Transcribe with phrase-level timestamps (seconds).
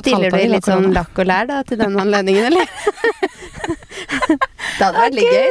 [0.00, 0.48] Stiller du det.
[0.54, 2.66] litt sånn lakk og lær da, til den anledningen, eller?
[4.78, 5.48] det hadde vært litt gøy.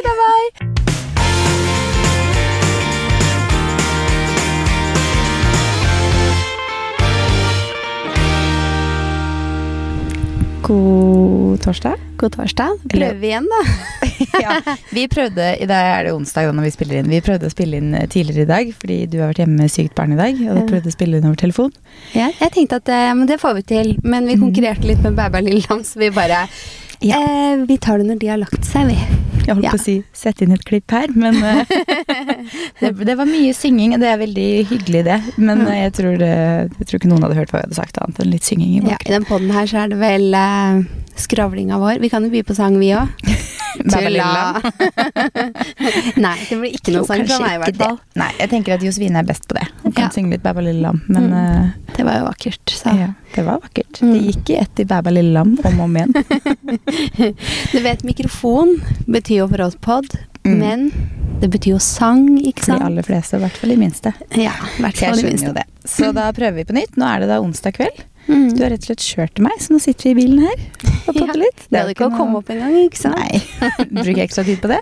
[10.70, 11.19] God!
[11.60, 11.96] God torsdag.
[12.18, 12.78] God torsdag.
[12.88, 13.58] Prøver vi igjen, da.
[14.46, 17.10] ja, vi prøvde, I dag er det onsdag da når vi spiller inn.
[17.12, 19.74] Vi prøvde å spille inn eh, tidligere i dag, fordi du har vært hjemme med
[19.74, 20.40] sykt barn i dag.
[20.46, 21.74] Og da prøvde å spille inn over telefon.
[22.16, 25.20] Ja, jeg tenkte at eh, men det får vi til, men vi konkurrerte litt med
[25.20, 26.46] Bæbær Lilleland, så vi bare
[27.02, 27.18] Ja.
[27.24, 28.98] eh, Vi tar det når de har lagt seg, vi.
[29.46, 29.72] Jeg holdt Ja.
[29.72, 31.66] på å si sette inn et klipp her, men eh,
[32.82, 35.20] det, det var mye synging, og det er veldig hyggelig, det.
[35.38, 36.32] Men eh, jeg tror, det,
[36.78, 38.84] jeg tror ikke noen hadde hørt hva jeg hadde sagt annet enn litt synging i
[38.92, 38.98] Ja.
[39.06, 40.84] I den poden her så er det vel uh,
[41.20, 42.00] skravlinga vår.
[42.04, 43.08] Vi kan jo by på sang, vi òg.
[43.80, 44.60] Tulla.
[46.20, 48.00] Nei, det blir ikke noe sang fra meg, i hvert fall.
[48.20, 49.66] Nei, jeg tenker at Josefine er best på det.
[49.86, 50.10] Hun kan Ja.
[50.14, 51.34] synge litt Bæba lille lam, men Mm.
[51.34, 52.66] uh, Det var jo vakkert.
[52.76, 52.92] Så.
[52.98, 54.02] ja, det var vakkert.
[54.02, 54.14] Mm.
[54.14, 56.14] Det gikk i ett i Bæba lille lam om og om igjen.
[57.74, 58.76] Du vet, mikrofon
[59.08, 60.08] betyr jo for oss pod,
[60.48, 60.54] Mm.
[60.58, 60.86] men
[61.42, 64.14] det betyr jo sang, ikke For de aller fleste, i hvert fall de minste.
[64.40, 65.64] Ja, i hvert fall de minste.
[65.84, 66.96] Så da prøver vi på nytt.
[66.96, 68.00] Nå er det da onsdag kveld.
[68.30, 68.50] Mm.
[68.54, 70.60] Du har rett og slett kjørt til meg, så nå sitter vi i bilen her
[71.10, 71.64] og Ja, litt.
[71.66, 73.18] Det er hadde jo ikke å noe- komme opp engang, ikke sant?
[73.18, 73.40] Nei,
[74.06, 74.80] bruker ekstra tid på det.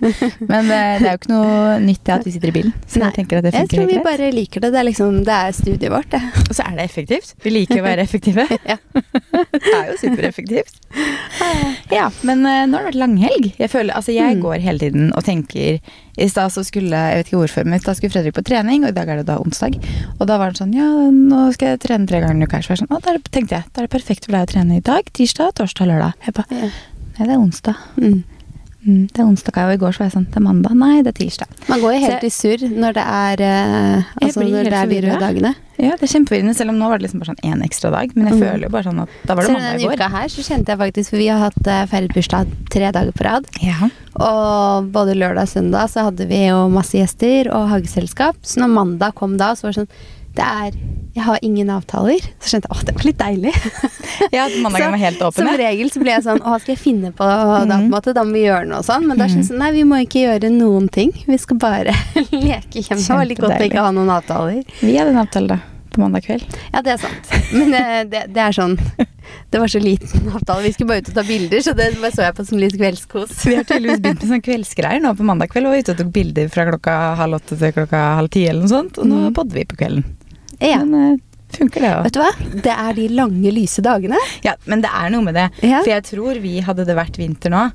[0.52, 2.74] Men eh, det er jo ikke noe nytt i at vi sitter i bilen.
[2.86, 3.08] Så Nei.
[3.08, 4.74] jeg tenker at det Jeg tror vi bare liker det.
[4.76, 6.22] Det er liksom, det er studiet vårt, det.
[6.50, 7.32] Og så er det effektivt.
[7.46, 8.48] Vi liker å være effektive.
[8.68, 8.76] Ja.
[8.92, 10.76] det er jo supereffektivt.
[11.94, 13.48] Ja, men eh, nå har det vært langhelg.
[13.62, 14.42] Jeg føler, altså jeg Mm.
[14.44, 15.80] går hele tiden og tenker
[16.18, 18.90] I stad så skulle jeg vet ikke hvorfor, men da skulle Fredrik på trening, og
[18.90, 19.78] i dag er det da onsdag.
[20.18, 22.62] Og da var han sånn Ja, nå skal jeg trene tre ganger i uka.
[22.66, 24.52] Så var jeg sånn, å, da tenkte jeg, da er det perfekt for deg å
[24.54, 26.18] trene i dag, tirsdag, torsdag, lørdag.
[26.26, 26.72] Jeg ba, Ja.
[27.18, 27.78] Nei, det er onsdag.
[27.98, 28.20] Mm.
[28.86, 30.76] Mm, det er onsdag, og i går så var jeg sånn Det er mandag.
[30.78, 31.50] Nei, det er tirsdag.
[31.68, 34.92] Man går jo Så helt i surr når det er eh, Altså når det er
[34.92, 35.52] de røde dagene.
[35.78, 38.14] Ja, det er kjempeforvirrende, selv om nå var det liksom bare sånn én ekstra dag.
[38.16, 38.44] Men jeg Mm.
[38.46, 40.46] føler jo bare sånn at da var det Så mandag i denne uka her så
[40.46, 43.46] kjente jeg faktisk For vi har hatt feiret bursdag tre dager på rad.
[43.62, 43.90] Ja.
[44.16, 48.38] Og både lørdag og søndag så hadde vi jo masse gjester og hageselskap.
[48.44, 49.94] Så når mandag kom da, så var det sånn
[50.38, 50.72] Det er
[51.18, 52.22] Jeg har ingen avtaler.
[52.38, 53.54] Så skjønte jeg at det var litt deilig.
[54.38, 55.40] ja, mandagen var helt åpen.
[55.48, 57.88] Som regel så ble jeg sånn Å, skal jeg finne på da, på en Mhm.
[57.94, 59.08] måte, da må vi gjøre noe sånn.
[59.10, 61.16] Men da syntes jeg nei, vi må ikke gjøre noen ting.
[61.26, 61.96] Vi skal bare
[62.32, 63.02] leke hjemme.
[63.02, 64.62] Det var litt godt å ikke ha noen avtaler.
[64.84, 65.60] Vi hadde en avtale da,
[65.96, 66.46] på mandag kveld.
[66.76, 67.34] Ja, det er sant.
[67.56, 68.78] Men eh, det, det er sånn
[69.52, 70.64] Det var så liten avtale.
[70.64, 73.34] Vi skulle bare ut og ta bilder, så det så jeg på som litt kveldskos.
[73.48, 76.00] Vi har tydeligvis begynt med sånn kveldsgreier nå på mandag kveld, og var ute og
[76.04, 79.00] tok bilder fra klokka halv åtte til klokka halv ti eller noe sånt.
[79.02, 79.34] Og nå mm.
[79.36, 80.06] bodde vi på kvelden.
[80.62, 80.80] Ja.
[80.84, 81.18] Men eh,
[81.58, 82.04] funker det òg.
[82.08, 82.32] Vet du hva?
[82.66, 84.18] Det er de lange, lyse dagene.
[84.44, 85.48] Ja, men det er noe med det.
[85.64, 85.80] Ja.
[85.84, 87.68] For jeg tror vi hadde det vært vinter nå,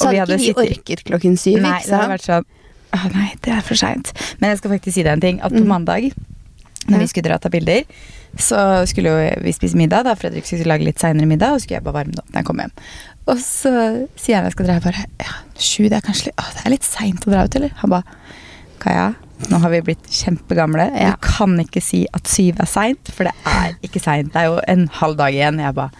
[0.00, 2.46] Så hadde ikke vi orket klokken syv, Nei, ikke det hadde vært sånn
[2.92, 4.10] Å nei, det er for seint.
[4.40, 5.38] Men jeg skal faktisk si deg en ting.
[5.40, 5.68] At på Mm.
[5.68, 6.10] mandag,
[6.88, 6.98] når Ja.
[6.98, 7.84] vi skulle dra og ta bilder,
[8.36, 10.04] så skulle vi spise middag.
[10.04, 12.32] Da Fredrik skulle lage litt seinere middag, og så skulle jeg bare varme det opp
[12.32, 12.72] når jeg kom hjem.
[13.28, 13.72] Og så
[14.16, 16.66] sier han jeg skal dra, jeg bare Ja, sju, det er kanskje litt Å, det
[16.66, 17.70] er litt seint å dra ut, eller?
[17.80, 18.04] Han bare
[18.80, 19.14] Kaja,
[19.50, 20.86] nå har vi blitt kjempegamle.
[20.98, 21.14] Ja.
[21.16, 24.32] Du kan ikke si at syv er seint, for det er ikke seint.
[24.32, 25.58] Det er jo en halv dag igjen.
[25.62, 25.90] Jeg bare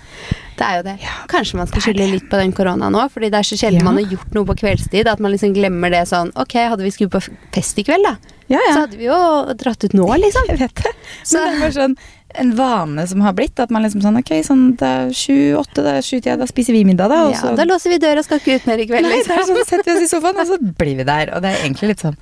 [0.59, 0.97] Det er jo det.
[1.03, 3.81] Ja, Kanskje man skal skylde litt på den koronaen nå, fordi det er så sjelden
[3.83, 3.85] Ja.
[3.89, 6.91] man har gjort noe på kveldstid, at man liksom glemmer det sånn Ok, hadde vi
[6.95, 7.23] skulle på
[7.53, 8.17] fest i kveld, da,
[8.53, 9.17] Ja, så hadde vi jo
[9.57, 10.45] dratt ut nå, liksom.
[10.53, 10.93] Jeg vet det.
[11.25, 11.97] Så- Men det er bare sånn
[12.35, 13.59] en vane som har blitt.
[13.61, 16.85] At man liksom sånn Ok, sånn det er sju-åtte, det er sju-tida, da spiser vi
[16.85, 17.31] middag, da.
[17.33, 19.37] Ja, da låser vi døra og skal ikke ut mer i kveld, Nei, det er
[19.43, 19.57] liksom.
[19.57, 21.33] sånn, setter vi oss i sofaen, og så blir vi der.
[21.35, 22.17] Og det er egentlig litt sånn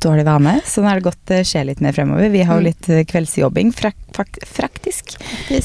[0.00, 0.60] dårlig vane.
[0.64, 2.30] Så nå er det godt det skjer litt mer fremover.
[2.32, 2.68] Vi har jo Mm.
[2.70, 5.16] litt eh, kveldsjobbing, frak, fak, faktisk,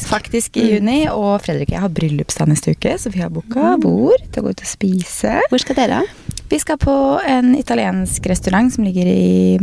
[0.06, 0.70] Faktisk i Mm.
[0.76, 1.08] juni.
[1.10, 3.82] Og Fredrik og jeg har bryllupsdag neste uke, så vi har booka Mm.
[3.82, 5.40] bord til å gå ut og spise.
[5.50, 6.04] Hvor skal dere?
[6.50, 9.58] Vi skal på en italiensk restaurant som ligger i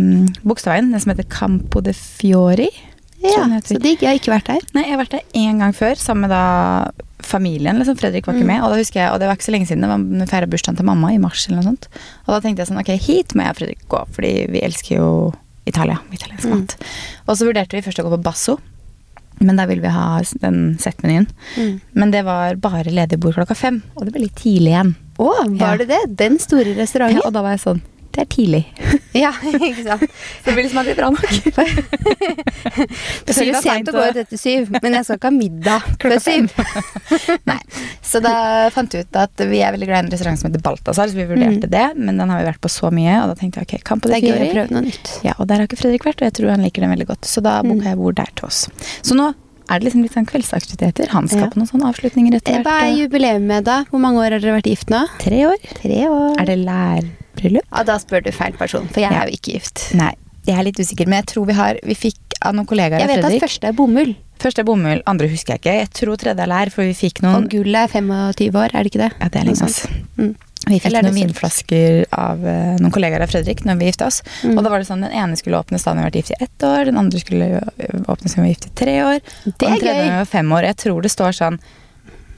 [0.45, 0.91] Bogstadveien.
[0.91, 2.69] Den som heter Campo de Fiori.
[3.23, 3.75] Ja, heter.
[3.77, 4.01] så digg.
[4.03, 4.61] Jeg har ikke vært der.
[4.75, 6.91] Nei, jeg har vært der én gang før, sammen med da
[7.23, 7.79] familien.
[7.79, 8.47] liksom, Fredrik var ikke Mm.
[8.47, 8.63] med.
[8.65, 9.89] Og da husker jeg, og det var ikke så lenge siden, det
[10.21, 11.47] var feira bursdagen til mamma i mars.
[11.49, 11.87] eller noe sånt.
[12.27, 14.97] Og da tenkte jeg sånn, ok, hit må jeg og Fredrik gå, fordi vi elsker
[14.97, 15.35] jo
[15.67, 16.01] Italia.
[16.13, 16.69] Italiensk Mm.
[17.29, 18.59] Og så vurderte vi først å gå på Basso,
[19.41, 21.29] men da ville vi ha den settmenyen.
[21.95, 24.95] Men det var bare ledig bord klokka fem, og det ble litt tidlig igjen.
[25.19, 25.77] Å, var Ja.
[25.77, 26.17] det det?
[26.17, 27.15] Den store restauranten?
[27.23, 27.81] Ja, og da var jeg sånn,
[28.13, 28.65] det er tidlig.
[29.13, 30.07] Ja, ikke sant.
[30.45, 31.27] Det blir liksom aldri bra nok.
[33.27, 35.91] Det er jo sent å gå ut etter syv, men jeg skal ikke ha middag
[36.01, 36.49] før syv.
[37.49, 37.59] Nei.
[38.01, 38.33] Så da
[38.73, 41.19] fant vi ut at vi er veldig glad i en restaurant som heter Balthazar, så
[41.21, 43.69] vi vurderte det, men den har vi vært på så mye, og da tenkte jeg
[43.69, 44.51] ok, Campo Det de er Fiori.
[44.57, 45.15] prøve noe nytt.
[45.29, 47.29] Ja, og der har ikke Fredrik vært, og jeg tror han liker den veldig godt,
[47.29, 48.65] så da boka booka jeg bord der til oss.
[49.05, 49.31] Så nå
[49.71, 51.13] er det liksom litt sånn kveldsaktiviteter.
[51.15, 51.51] Han skal Ja.
[51.53, 53.13] på noen sånne avslutninger etter hvert?
[53.13, 53.85] Hva er med, da?
[53.91, 55.05] Hvor mange år har dere vært gift nå?
[55.23, 55.57] Tre år.
[55.81, 56.41] Tre år.
[56.41, 56.59] Er det
[57.33, 57.65] lærbryllup?
[57.71, 59.23] Ja, da spør du feil person, for jeg Ja.
[59.23, 59.95] er jo ikke gift.
[59.95, 60.15] Nei,
[60.47, 63.09] jeg er litt usikker, men jeg tror vi har Vi fikk av noen kollegaer Jeg
[63.09, 64.17] vet at første er bomull.
[64.39, 65.79] Første er bomull, andre husker jeg ikke.
[65.79, 68.83] Jeg tror tredje er lær, for vi fikk noen Og gullet er 25 år, er
[68.83, 69.13] det ikke det?
[69.21, 69.89] Ja, det er lenge, altså.
[70.19, 70.35] Mm.
[70.63, 74.23] Vi fikk er noen vinflasker av uh, noen kollegaer av Fredrik når vi gifta oss.
[74.47, 74.57] Mm.
[74.57, 76.45] Og da var det sånn, Den ene skulle åpnes da vi hadde vært gift i
[76.47, 79.19] ett år, den andre skulle eh, åpnes da vi var gift i tre år.
[79.45, 80.13] Det og den er tredje gøy!
[80.21, 80.69] var fem år.
[80.71, 81.59] Jeg tror det står sånn.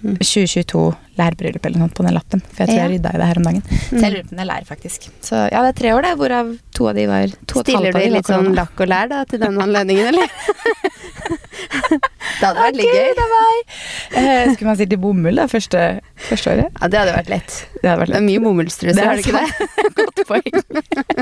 [0.05, 0.83] 2022
[1.19, 2.43] lærbryllup eller noe sånt på den lappen.
[2.53, 2.83] For jeg tror Ja.
[2.89, 3.63] jeg rydda i det her om dagen.
[3.63, 4.15] Så jeg Mm.
[4.15, 5.09] lurer på om lær, faktisk.
[5.23, 7.99] Så ja, det er tre år, det, hvorav to av de var to Stiller du
[7.99, 10.29] i litt sånn lakk og lær da, til den anledningen, eller?
[11.71, 13.11] det hadde vært litt gøy.
[13.19, 13.53] det var
[14.15, 15.81] Eh, Skulle man si til bomull da, første,
[16.29, 16.77] første året?
[16.81, 17.57] Ja, det hadde vært lett.
[17.81, 18.17] Det hadde vært lett.
[18.17, 19.95] Det er mye bomullstruser, Det er det ikke det?
[19.99, 20.59] Godt poeng.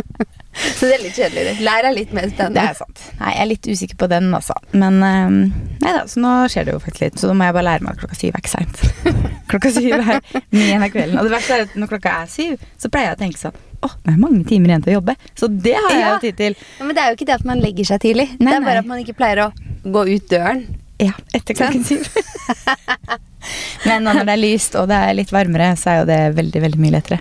[0.76, 1.54] Så det er litt kjedeligere.
[1.64, 3.04] Lær deg litt mer Det er sant.
[3.20, 4.56] Nei, jeg er litt usikker på den, altså.
[4.76, 5.38] Men um,
[5.80, 7.16] nei da, så nå skjer det jo faktisk litt.
[7.22, 8.82] Så da må jeg bare lære meg at klokka syv er ikke seint.
[9.52, 10.20] klokka syv er
[10.52, 11.16] ni av kvelden.
[11.22, 13.60] Og det verste er at når klokka er syv, så pleier jeg å tenke sånn
[13.82, 15.16] Å, det er mange timer igjen til å jobbe.
[15.38, 16.12] Så det har jeg Ja.
[16.14, 16.54] jo tid til.
[16.78, 18.28] Ja, men det er jo ikke det at man legger seg tidlig.
[18.38, 18.84] Nei, det er bare nei.
[18.84, 19.52] at man ikke pleier å
[19.96, 20.62] gå ut døren.
[21.02, 22.06] Ja, etter klokken syv.
[23.88, 26.18] Men nå når det er lyst og det er litt varmere, så er jo det
[26.36, 27.18] veldig, veldig mye lettere.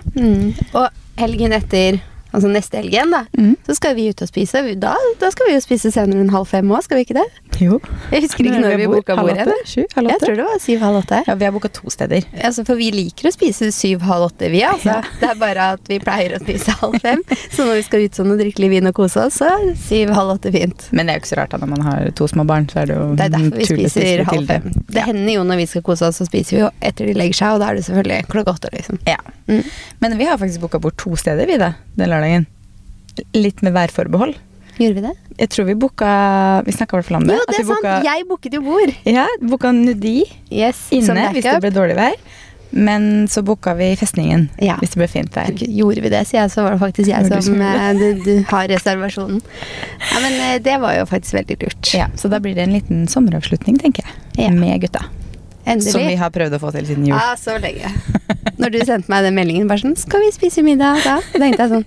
[0.78, 0.86] Og
[1.18, 1.98] helgen etter,
[2.32, 3.56] altså neste helgen, da, Mm.
[3.66, 4.62] så skal vi ut og spise.
[4.80, 7.26] Da, da skal vi jo spise senere enn halv fem òg, skal vi ikke det?
[7.60, 7.78] Jo.
[8.10, 9.48] Jeg husker ikke når vi boka bordet.
[9.68, 9.84] Sju?
[9.94, 11.22] Halv Jeg tror det var syv-halv åtte.
[11.28, 12.24] Ja, vi har boka to steder.
[12.42, 14.62] Altså, for vi liker å spise syv-halv åtte, vi.
[14.66, 14.96] Altså.
[14.96, 15.02] Ja.
[15.20, 17.22] Det er bare at vi pleier å spise halv fem.
[17.52, 19.50] Så når vi skal ut sånn og drikke litt vin og kose oss, så
[19.88, 20.88] syv-halv åtte fint.
[20.92, 22.82] Men det er jo ikke så rart da når man har to små barn, så
[22.82, 24.62] er det jo Det er derfor vi spiser halv fem.
[24.72, 24.86] det.
[24.96, 27.34] Det hender jo når vi skal kose oss, så spiser vi jo etter de legger
[27.42, 28.98] seg, og da er det selvfølgelig klokka åtte, liksom.
[29.06, 29.18] Ja.
[29.48, 29.62] Mm.
[30.00, 32.46] Men vi har faktisk booka bort to steder, vi, da, den lørdagen.
[33.36, 34.38] Litt med værforbehold.
[34.78, 35.16] Gjorde vi det?
[35.36, 36.12] Jeg tror vi booka
[36.64, 37.36] Vi snakka i hvert fall om det.
[37.36, 38.06] Jo, det er sant!
[38.06, 38.94] Jeg booket jo bord.
[39.04, 42.16] Ja, booka Nudi Yes, inne hvis det ble dårlig vær.
[42.72, 44.78] Men så booka vi Festningen Ja.
[44.80, 45.50] hvis det ble fint vær.
[45.60, 48.32] Gjorde vi det, sier jeg, så var det faktisk jeg Gjorde som eh, du, du
[48.48, 49.42] har reservasjonen.
[50.08, 51.92] Ja, men eh, det var jo faktisk veldig lurt.
[51.92, 54.16] Ja, Så da blir det en liten sommeravslutning, tenker jeg.
[54.46, 54.54] Ja.
[54.56, 55.04] Med gutta.
[55.66, 55.92] Endelig.
[55.92, 57.14] Som vi har prøvd å få til siden jul.
[57.14, 57.92] Ja, så lenge.
[58.58, 61.62] Når du sendte meg den meldingen, bare sånn 'Skal vi spise middag?' da så tenkte
[61.68, 61.84] jeg sånn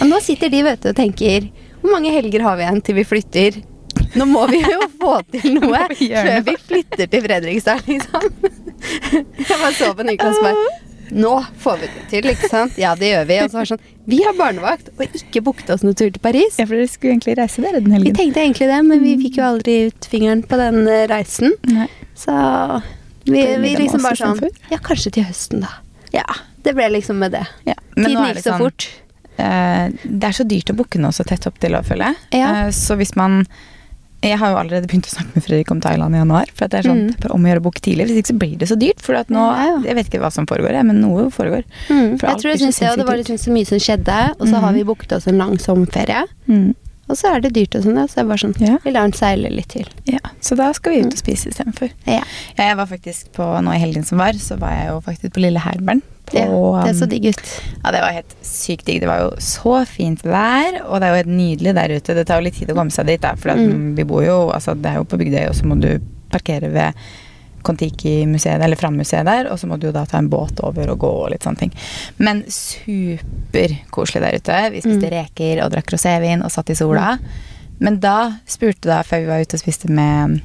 [0.00, 1.50] Og nå sitter de vet du, og tenker
[1.80, 3.62] 'Hvor mange helger har vi igjen til vi flytter?'
[4.18, 8.30] Nå må vi jo få til noe før vi flytter til Fredrikstad, liksom.
[9.38, 10.56] Jeg bare så på Niklas bare
[11.10, 12.76] Nå får vi det til, ikke sant?
[12.78, 13.38] Ja, det gjør vi.
[13.42, 16.22] Og så var det sånn Vi har barnevakt og ikke booket oss noen tur til
[16.22, 16.58] Paris.
[16.58, 18.12] Ja, for dere skulle egentlig reise dere den helgen.
[18.12, 21.56] Vi tenkte egentlig det, men vi fikk jo aldri ut fingeren på den eh, reisen.
[21.66, 21.88] Nei.
[22.14, 22.32] Så
[23.26, 24.54] vi, vi liksom bare sånn?
[24.70, 25.72] Ja, kanskje til høsten, da.
[26.14, 26.26] Ja.
[26.62, 27.46] Det ble liksom med det.
[27.66, 27.74] ja.
[27.96, 28.88] Tiden gikk så sånn fort.
[29.40, 32.14] Eh, Det er så dyrt å booke noe så tett opp til å følge.
[32.36, 32.66] Ja.
[32.66, 33.46] Eh, så hvis man
[34.22, 36.50] Jeg har jo allerede begynt å snakke med Fredrik om Thailand i januar.
[36.52, 37.30] For at det er sånn Mm.
[37.32, 39.00] om å gjøre å booke tidlig, hvis ikke så blir det så dyrt.
[39.00, 39.44] For at nå.
[39.86, 41.64] Jeg vet ikke hva som foregår, men noe foregår.
[41.88, 42.18] Mm.
[42.20, 44.18] Jeg tror jeg synes det, og det var liksom så mye som skjedde.
[44.38, 44.74] Og så har Mhm.
[44.76, 46.26] vi booket oss en lang sommerferie.
[46.46, 46.74] Mm.
[47.08, 47.96] Og så er det dyrt og sånn.
[48.08, 48.76] Så jeg bare sånn Ja.
[48.84, 49.86] Vi lar den seile litt til.
[50.04, 51.90] Ja, Så da skal vi ut og spise istedenfor.
[52.06, 52.20] Ja.
[52.58, 55.32] Ja, jeg var faktisk på, nå i helgen som var, så var jeg jo faktisk
[55.32, 56.02] på Lille Herberen.
[56.32, 56.44] Ja.
[56.46, 57.40] Det er så um, digg ut.
[57.84, 59.00] Ja, det var helt sykt digg.
[59.02, 62.14] Det var jo så fint vær, og det er jo helt nydelig der ute.
[62.14, 63.94] Det tar jo litt tid å komme seg dit, da, for Mm.
[63.96, 65.98] vi bor jo altså Det er jo på Bygdøy, og så må du
[66.30, 66.94] parkere ved
[67.62, 70.98] Kon-Tiki-museet, eller Fram-museet der, og så må du jo da ta en båt over og
[71.02, 71.72] gå og litt sånne ting.
[72.16, 74.60] Men superkoselig der ute.
[74.72, 75.12] Vi spiste Mm.
[75.12, 77.18] reker og drakk rosévin og satt i sola.
[77.78, 80.40] Men da spurte da, før vi var ute og spiste med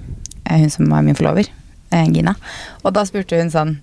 [0.49, 1.47] eh, hun som var min forlover,
[1.91, 2.35] eh, Gina,
[2.83, 3.77] og da spurte hun sånn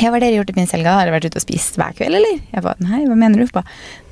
[0.00, 0.92] ja, hva har dere gjort i pinsehelga?
[0.98, 2.40] Har dere vært ute og spist hver kveld, eller?
[2.52, 3.50] Jeg ba, nei, hva mener du?
[3.54, 3.62] Ba,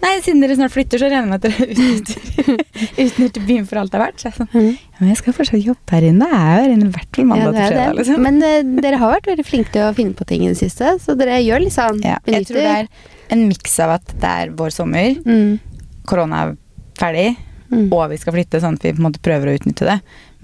[0.04, 2.62] nei, siden dere snart flytter, så regner jeg med at dere utnytter,
[3.06, 4.20] utnytter byen for alt det er verdt.
[4.22, 4.68] Så jeg sånn, Mm.
[4.78, 6.28] ja, men jeg skal fortsatt jobbe her inne.
[6.30, 8.22] Jeg er jo her inne i hvert fall Ja, mandag det til fredag, liksom.
[8.28, 10.94] Men uh, dere har vært veldig flinke til å finne på ting i det siste,
[11.02, 12.92] så dere gjør litt sånn ja, jeg tror det er
[13.32, 15.58] en miks av at det er vår sommer, mm.
[16.06, 16.54] korona er
[17.00, 17.30] ferdig,
[17.72, 17.86] Mm.
[17.96, 19.94] og vi skal flytte, sånn at vi på en måte prøver å utnytte det.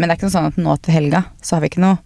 [0.00, 1.98] Men det er ikke sånn at nå til helga så har vi ikke noe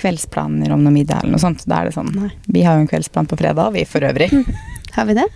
[0.00, 1.62] kveldsplaner om noe middag eller noe sånt.
[1.68, 2.30] Da er det sånn, Nei.
[2.48, 4.30] Vi har jo en kveldsplan på fredag, vi for øvrig.
[4.96, 5.26] Har vi det?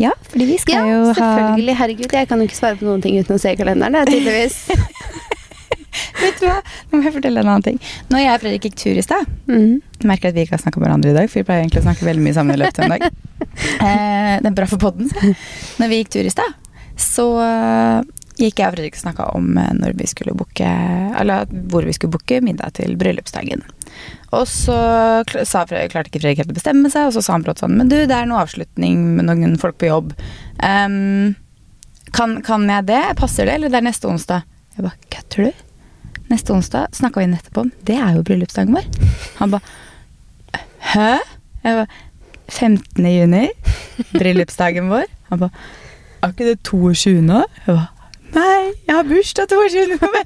[0.00, 1.76] Ja, fordi vi skal Ja, jo ha selvfølgelig.
[1.78, 4.10] Herregud, jeg kan jo ikke svare på noen ting uten å se kalenderen, det er
[4.16, 4.56] tydeligvis.
[6.18, 6.56] Vet du hva?
[6.90, 7.78] Nå må jeg fortelle en annen ting.
[8.10, 9.78] Når jeg og Fredrik gikk tur i stad Mm.
[10.06, 11.86] Merker at vi ikke har snakka med hverandre i dag, for vi pleier egentlig å
[11.86, 13.08] snakke veldig mye sammen i løpet av en dag.
[13.78, 15.08] Eh, det er bra for podden.
[15.10, 15.30] så.
[15.80, 16.54] Når vi gikk tur i stad,
[16.98, 17.24] så
[18.38, 20.68] gikk jeg og Fredrik og snakka om eh, når vi skulle booke
[21.18, 23.64] Eller hvor vi skulle booke middag til bryllupsdagen.
[24.36, 24.78] Og så
[25.26, 27.90] sa klarte ikke Fredrik helt å bestemme seg, og så sa han brått sånn Men
[27.90, 30.12] du, det er noe avslutning med noen folk på jobb.
[30.62, 31.34] Um,
[32.14, 33.02] kan, kan jeg det?
[33.18, 33.58] Passer det?
[33.58, 34.46] Eller det er neste onsdag?
[34.76, 35.64] Jeg bare Kødder du?
[36.28, 37.72] Neste onsdag snakka vi nettopp om.
[37.88, 38.88] Det er jo bryllupsdagen vår.
[39.40, 39.62] Han ba
[40.92, 41.18] Hæ?
[41.64, 41.86] Jeg ba
[42.48, 43.04] 15.
[43.04, 43.48] juni.
[44.14, 45.08] Bryllupsdagen vår.
[45.32, 45.52] Han ba
[46.22, 47.20] Er ikke det 22.
[47.24, 47.44] nå?
[47.66, 47.86] Jeg ba
[48.38, 48.70] Nei.
[48.86, 49.98] jeg har bursdag 22.
[49.98, 50.24] november.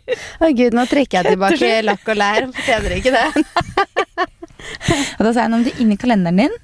[0.44, 2.46] Å gud, nå trekker jeg tilbake lakk og lær.
[2.56, 3.26] Fortjener ikke det.
[5.18, 6.54] Og da sa jeg, nå om du inni i kalenderen din,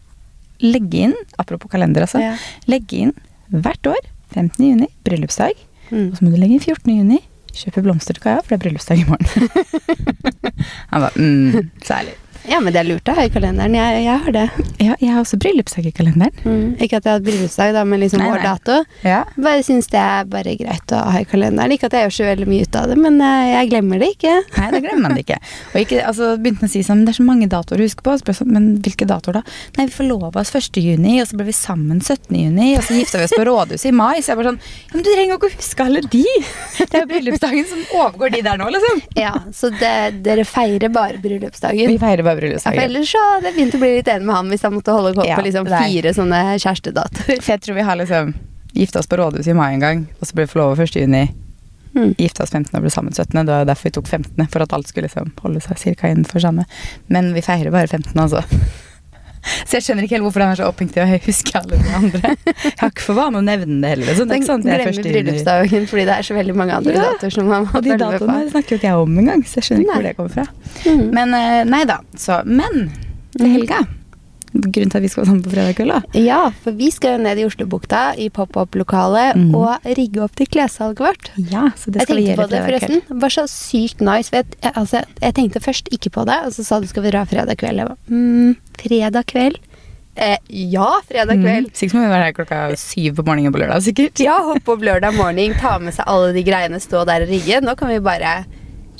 [0.62, 2.34] legge inn, apropos kalender altså, Ja.
[2.70, 3.12] legge inn
[3.52, 4.00] hvert år,
[4.36, 4.62] 15.
[4.72, 6.06] juni, bryllupsdag, Mm.
[6.08, 6.88] og så må du legge inn 14.
[6.96, 7.18] juni,
[7.52, 9.26] kjøpe blomster til Kaja, for det er bryllupsdag i morgen.
[10.92, 12.14] Han ba, mm, særlig.
[12.48, 13.74] Ja, men det er lurt å ha i kalenderen.
[13.76, 14.44] Jeg, jeg har det.
[14.82, 16.34] Ja, jeg har også bryllupsdag i kalenderen.
[16.42, 16.74] Mm.
[16.82, 18.78] Ikke at jeg hadde bryllupsdag, da, men liksom Nei, år dato.
[19.06, 19.20] Ja.
[19.36, 21.74] Bare syns det er bare greit å ha i kalenderen.
[21.76, 24.10] Ikke at jeg gjør så veldig mye ut av det, men eh, jeg glemmer det
[24.16, 24.34] ikke.
[24.56, 25.38] Nei, det glemmer man ikke.
[25.72, 28.16] Og ikke, altså, begynte å si sånn, det er så mange datoer å huske på.
[28.18, 29.44] Så sånn, men hvilke datoer da?
[29.78, 30.82] Nei, vi forlova oss 1.
[30.82, 32.26] juni, og så ble vi sammen 17.
[32.40, 34.18] juni, og så gifta vi oss på rådhuset i mai.
[34.18, 36.26] Så jeg bare sånn, ja, men du trenger jo ikke å huske alle de!
[36.82, 39.00] Det er jo bryllupsdagen som overgår de der nå, liksom.
[39.16, 39.94] Ja, Så det,
[40.26, 41.88] dere feirer bare bryllupsdagen?
[41.92, 44.34] Vi feirer bare Ja, for ellers så hadde jeg fint å bli litt enig med
[44.36, 47.42] han hvis han måtte holde på Ja, på liksom er- fire sånne kjærestedatoer.
[47.42, 48.34] For jeg tror vi har liksom
[48.74, 50.96] gifta oss på rådhuset i mai en gang, og så ble vi forlova 1.
[51.02, 51.26] juni.
[51.94, 52.14] Mm.
[52.16, 52.72] Gifta oss 15.
[52.78, 53.44] og ble sammen 17.
[53.44, 56.40] Det var derfor vi tok 15., for at alt skulle liksom holde seg cirka innenfor
[56.40, 56.64] samme.
[57.12, 58.40] Men vi feirer bare 15., altså.
[59.42, 61.94] Så jeg skjønner ikke helt hvorfor han er så opphengt i å huske alle de
[61.98, 62.32] andre.
[62.64, 64.10] Jeg har ikke for vane å nevne det heller.
[64.12, 67.08] Er Den ikke sånn er glemmer bryllupsdagen fordi det er så veldig mange andre Ja.
[67.12, 68.26] datoer som man må Og de følge med på.
[68.28, 69.96] datoene snakker jo ikke jeg om engang, så jeg skjønner ikke Nei.
[69.98, 70.46] hvor det kommer fra.
[70.86, 71.04] Mm.
[71.18, 71.98] Men eh, nei da.
[72.16, 72.78] Så, men
[73.36, 73.52] til Mhm.
[73.56, 73.80] helga.
[74.52, 76.20] Grunnen til at vi skal være sammen på fredag kveld, da.
[76.20, 79.50] Ja, for vi skal jo ned i Oslobukta i pop-up-lokalet mm.
[79.56, 81.32] og rigge opp til klessalget vårt.
[81.38, 83.02] Ja, så det Jeg skal vi tenkte gjøre på det forresten.
[83.08, 84.32] Det var så sykt nice.
[84.34, 87.14] Jeg, jeg, altså, jeg tenkte først ikke på det, og så sa du skal vi
[87.14, 87.80] dra fredag kveld.
[87.80, 89.60] Jeg var, mm, fredag kveld?
[90.14, 91.70] Eh, ja, fredag kveld.
[91.70, 91.76] Mm.
[91.76, 94.20] Sikkert må vi være her klokka syv på morgenen på lørdag, sikkert.
[94.20, 97.62] Ja, hoppe opp lørdag morgen, ta med seg alle de greiene, stå der og rigge.
[97.64, 98.42] Nå kan vi bare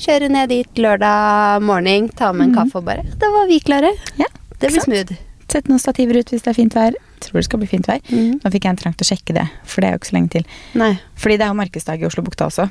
[0.01, 3.93] kjøre ned dit lørdag morgen, ta med en kaffe og bare Da var vi klare.
[4.17, 5.21] Ja, Det blir smooth.
[5.51, 6.97] Sett noen stativer ut hvis det er fint vær.
[7.23, 8.01] Tror det skal bli fint vær.
[8.09, 8.39] Mm.
[8.43, 10.17] Nå fikk jeg en trang til å sjekke det, for det er jo ikke så
[10.17, 10.49] lenge til.
[10.81, 10.95] Nei.
[11.19, 12.69] Fordi det er jo markedsdag i Oslobukta også.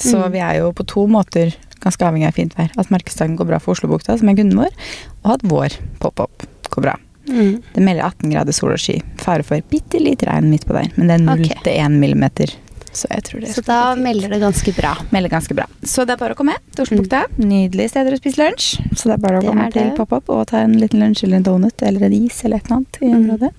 [0.00, 0.28] Så mm.
[0.34, 1.54] vi er jo på to måter
[1.84, 2.72] ganske avhengig av fint vær.
[2.80, 4.74] At markedsdagen går bra for Oslobukta, som er kunden vår,
[5.22, 6.96] og at vår pop-up går bra.
[7.28, 7.62] Mm.
[7.72, 8.98] Det melder 18 grader sol og sky.
[9.20, 11.60] Fare for bitte litt regn midt på der, men det er 0 okay.
[11.64, 12.52] til 1 millimeter.
[12.94, 14.92] Så jeg tror det Så da melder det ganske bra.
[15.10, 15.66] melder ganske bra.
[15.82, 17.24] Så det er bare å komme til Oslobukta.
[17.42, 18.68] Nydelige steder å spise lunsj.
[18.94, 21.36] Så det er bare å Det komme til pop-up og ta en liten lunsj eller
[21.42, 23.18] en donut eller en is eller et eller annet i Mm.
[23.18, 23.50] området.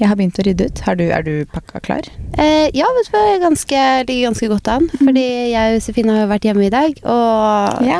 [0.00, 0.78] Jeg har begynt å rydde ut.
[0.86, 2.06] Har du, er du pakka klar?
[2.38, 4.88] Eh, ja, vet du hva, jeg ganske, ligger ganske godt an.
[4.96, 7.98] Fordi jeg og Josefine har jo vært hjemme i dag, og Ja.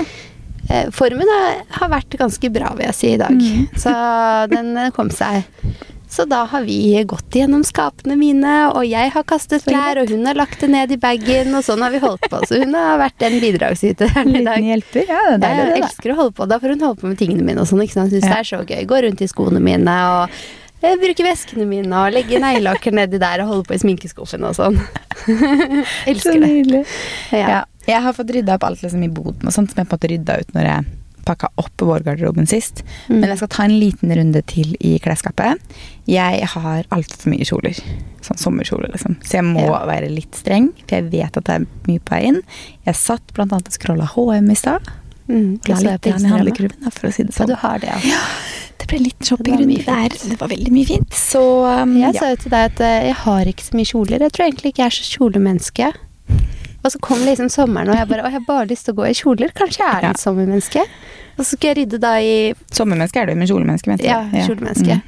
[0.71, 3.37] eh, formen er, har vært ganske bra, vil jeg si, i dag.
[3.37, 3.69] Mm.
[3.77, 3.93] Så
[4.49, 5.45] den kom seg.
[6.11, 6.77] Så da har vi
[7.07, 10.91] gått gjennom skapene mine, og jeg har kastet klær, og hun har lagt det ned
[10.91, 12.41] i bagen, og sånn har vi holdt på.
[12.51, 14.59] Så hun har vært en bidragsyter En i dag.
[14.59, 15.05] liten hjelper.
[15.07, 15.87] Ja, det er deilig, det, da.
[15.87, 16.49] elsker å holde på.
[16.51, 17.85] Da får hun holde på med tingene mine og sånn.
[17.87, 18.11] ikke sant?
[18.11, 18.33] Syns Ja.
[18.35, 18.83] det er så gøy.
[18.91, 20.41] Gå rundt i skoene mine og
[20.83, 24.59] eh, bruke veskene mine og legge neglelakker nedi der og holde på i sminkeskuffen og
[24.59, 24.81] sånn.
[25.27, 26.41] Så elsker det.
[26.49, 26.83] nydelig.
[27.31, 27.47] Ja.
[27.55, 27.61] Ja.
[27.87, 29.99] Jeg har fått rydda opp alt liksom, i boden og sånt som jeg på en
[29.99, 30.85] måte rydda ut når jeg
[31.27, 32.83] pakka opp vårgarderoben sist.
[33.09, 33.19] Mm.
[33.21, 35.61] Men jeg skal ta en liten runde til i klesskapet.
[36.11, 37.79] Jeg har altfor mye kjoler.
[38.25, 39.17] Sånn sommerkjoler, liksom.
[39.25, 39.85] Så jeg må Ja.
[39.87, 42.43] være litt streng, for jeg vet at det er mye på vei inn.
[42.87, 44.91] Jeg satt annet og scrolla HM i stad.
[45.31, 45.61] Mm.
[45.69, 47.47] La litt i handlekurven, for å si det sånn.
[47.47, 47.55] sånn.
[47.55, 48.21] du har det, ja.
[48.81, 50.09] Det ble litt shoppingrunde der.
[50.09, 51.11] Det var veldig mye fint.
[51.13, 51.41] Så
[51.83, 52.21] um, Jeg ja.
[52.21, 54.25] sa jo til deg at eh, jeg har ikke så mye kjoler.
[54.25, 55.91] Jeg tror egentlig ikke jeg er så kjolemenneske.
[56.85, 58.99] Og så kom liksom sommeren, og jeg bare Å, jeg har bare lyst til å
[59.03, 59.53] gå i kjoler.
[59.53, 60.11] Kanskje jeg er Ja.
[60.11, 60.81] et sommermenneske?
[61.39, 64.97] Og så skal jeg rydde da i Sommermenneske er du, men kjolemenneske mente Ja, kjolemenneske.
[65.01, 65.03] Mm.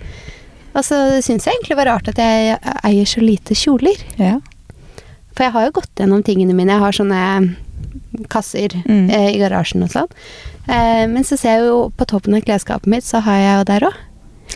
[0.75, 3.97] Og så syns jeg egentlig det var rart at jeg eier så lite kjoler.
[4.19, 4.38] Ja.
[5.35, 6.73] For jeg har jo gått gjennom tingene mine.
[6.73, 7.57] Jeg har sånne
[8.29, 9.11] kasser Mm.
[9.11, 10.09] eh, i garasjen og sånn.
[10.69, 13.64] Eh, men så ser jeg jo på toppen av klesskapet mitt, så har jeg jo
[13.64, 13.95] der òg.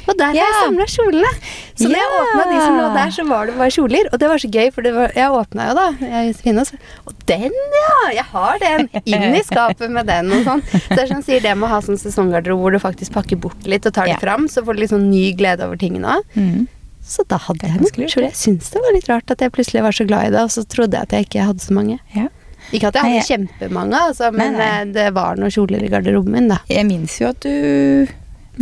[0.06, 0.60] Og der har jeg Ja.
[0.66, 1.30] samla kjolene!
[1.76, 2.20] Så når jeg Ja.
[2.22, 4.08] åpna de som lå der, så var det bare kjoler.
[4.12, 5.86] Og det var så gøy, for det var, jeg åpna jo da.
[6.00, 6.64] Jeg, Josefine,
[7.06, 8.10] og den, ja!
[8.12, 8.88] Jeg har den!
[9.06, 10.62] Inn i skapet med den og sånn.
[10.70, 13.36] Så det er sånn sier det med å ha sånn sesonggarderobe hvor du faktisk pakker
[13.40, 16.16] bort litt og tar det fram, så får du litt sånn ny glede over tingene
[16.18, 16.22] òg.
[16.36, 16.66] Mm.
[17.06, 18.30] Så da hadde er jeg noen kjoler.
[18.32, 20.50] Jeg syns det var litt rart at jeg plutselig var så glad i det, og
[20.50, 21.98] så trodde jeg at jeg ikke hadde så mange.
[22.16, 22.26] Ja.
[22.74, 24.80] Ikke at jeg Nei, hadde kjempemange, altså, men Nei, nei.
[24.80, 26.58] eh, det var noen kjoler i garderoben min, da.
[26.68, 28.08] Jeg minnes jo at du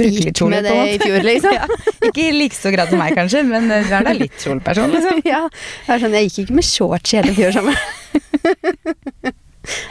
[0.01, 1.55] litt Gikk med det i fjor, liksom.
[1.59, 1.67] ja.
[2.09, 4.91] Ikke i like stor grad som meg, kanskje, men eh, du er da litt kjoleperson,
[4.95, 5.23] liksom.
[5.35, 5.43] ja,
[5.89, 7.79] jeg, sånn, Jeg gikk ikke med shorts hele fjor sommer.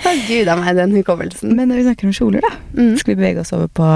[0.05, 1.55] Å, gud a meg, den hukommelsen.
[1.57, 2.93] Men når vi snakker om kjoler, da, Mm.
[3.00, 3.88] skal vi bevege oss over på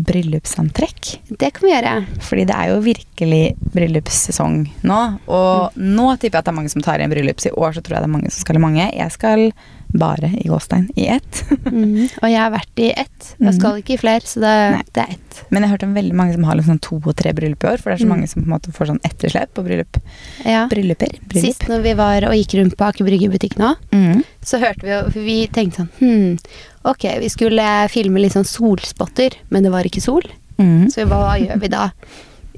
[0.00, 1.08] bryllupsantrekk.
[1.40, 1.94] Det kan vi gjøre.
[2.24, 3.42] Fordi det er jo virkelig
[3.74, 5.00] bryllupssesong nå.
[5.28, 7.48] Og nå tipper jeg at det er mange som tar i en bryllups.
[7.50, 8.86] I år så tror jeg det er mange som skal i mange.
[8.96, 9.50] Jeg skal
[9.92, 11.40] bare i gåstein i ett.
[11.66, 12.08] Mm.
[12.22, 13.30] Og jeg har vært i ett.
[13.40, 14.52] Jeg skal ikke i flere, så det,
[14.94, 15.40] det er ett.
[15.50, 17.70] Men jeg har hørt om veldig mange som har liksom to og tre bryllup i
[17.72, 18.14] år, for det er så Mm.
[18.14, 19.98] mange som på en måte får sånn etterslep på bryllup.
[20.46, 20.66] Ja.
[20.70, 21.16] Brylluper.
[21.26, 21.44] Bryllup.
[21.48, 24.22] Sist når vi var og gikk rundt på Aker Brygge-butikk nå, Mm.
[24.42, 26.38] så hørte vi jo For vi tenkte sånn Hm,
[26.84, 30.22] ok, vi skulle filme litt sånn solspotter, men det var ikke sol.
[30.58, 30.86] Mm.
[30.92, 31.90] Så hva gjør vi da?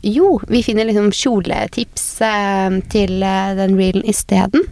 [0.03, 4.65] Jo, vi finner liksom kjoletips eh, til eh, den reelen isteden.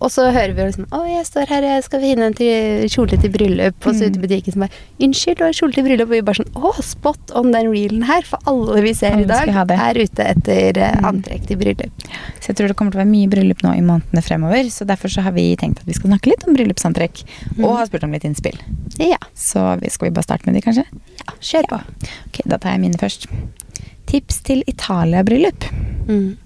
[0.00, 2.84] Og så hører vi jo liksom Å, jeg står her, jeg skal finne en til,
[2.92, 3.78] kjole til bryllup.
[3.86, 6.10] Og så ute i butikken som bare Unnskyld, du har kjole til bryllup.
[6.10, 8.22] Og vi bare sånn Å, spot on den reelen her.
[8.28, 11.04] For alle vi ser Alle i dag, er ute etter eh, Mm.
[11.10, 12.04] antrekk til bryllup.
[12.40, 14.68] Så jeg tror det kommer til å være mye bryllup nå i månedene fremover.
[14.72, 17.24] Så derfor så har vi tenkt at vi skal snakke litt om bryllupsantrekk.
[17.56, 17.64] Mm.
[17.66, 18.56] Og har spurt om litt innspill.
[19.02, 20.84] Ja, Så skal vi bare starte med de, kanskje?
[21.26, 21.80] ja kjør på.
[22.28, 23.26] Ok, Da tar jeg mine først.
[24.06, 25.64] Tips til Italia-bryllup.
[26.08, 26.36] Mm.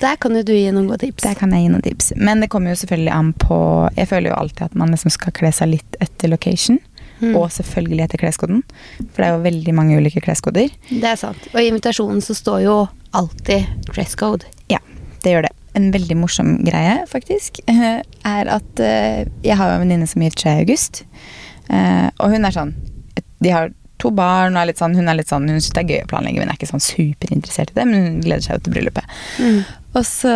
[0.00, 1.24] Der kan jo du gi noen gode tips.
[1.26, 2.12] Der kan jeg gi noen tips.
[2.16, 3.58] Men det kommer jo selvfølgelig an på
[3.98, 6.78] Jeg føler jo alltid at man liksom skal kle seg litt etter location.
[7.20, 7.34] Mm.
[7.36, 8.62] Og selvfølgelig etter kleskoden.
[9.12, 10.70] For det er jo veldig mange ulike kleskoder.
[10.88, 11.50] Det er sant.
[11.52, 12.76] Og i invitasjonen så står jo
[13.16, 14.48] alltid dress code.
[14.72, 14.80] Ja,
[15.24, 15.52] det gjør det.
[15.76, 20.24] En veldig morsom greie, faktisk, eh, er at eh, jeg har jo en venninne som
[20.24, 21.02] gifter seg i august.
[21.68, 22.72] Eh, Og hun er sånn
[23.40, 25.82] De har to barn og er litt sånn, hun er litt sånn, hun syns det
[25.84, 27.84] er gøy å planlegge, men er ikke sånn superinteressert i det.
[27.84, 29.04] Men hun gleder seg jo til bryllupet.
[29.90, 30.32] Og så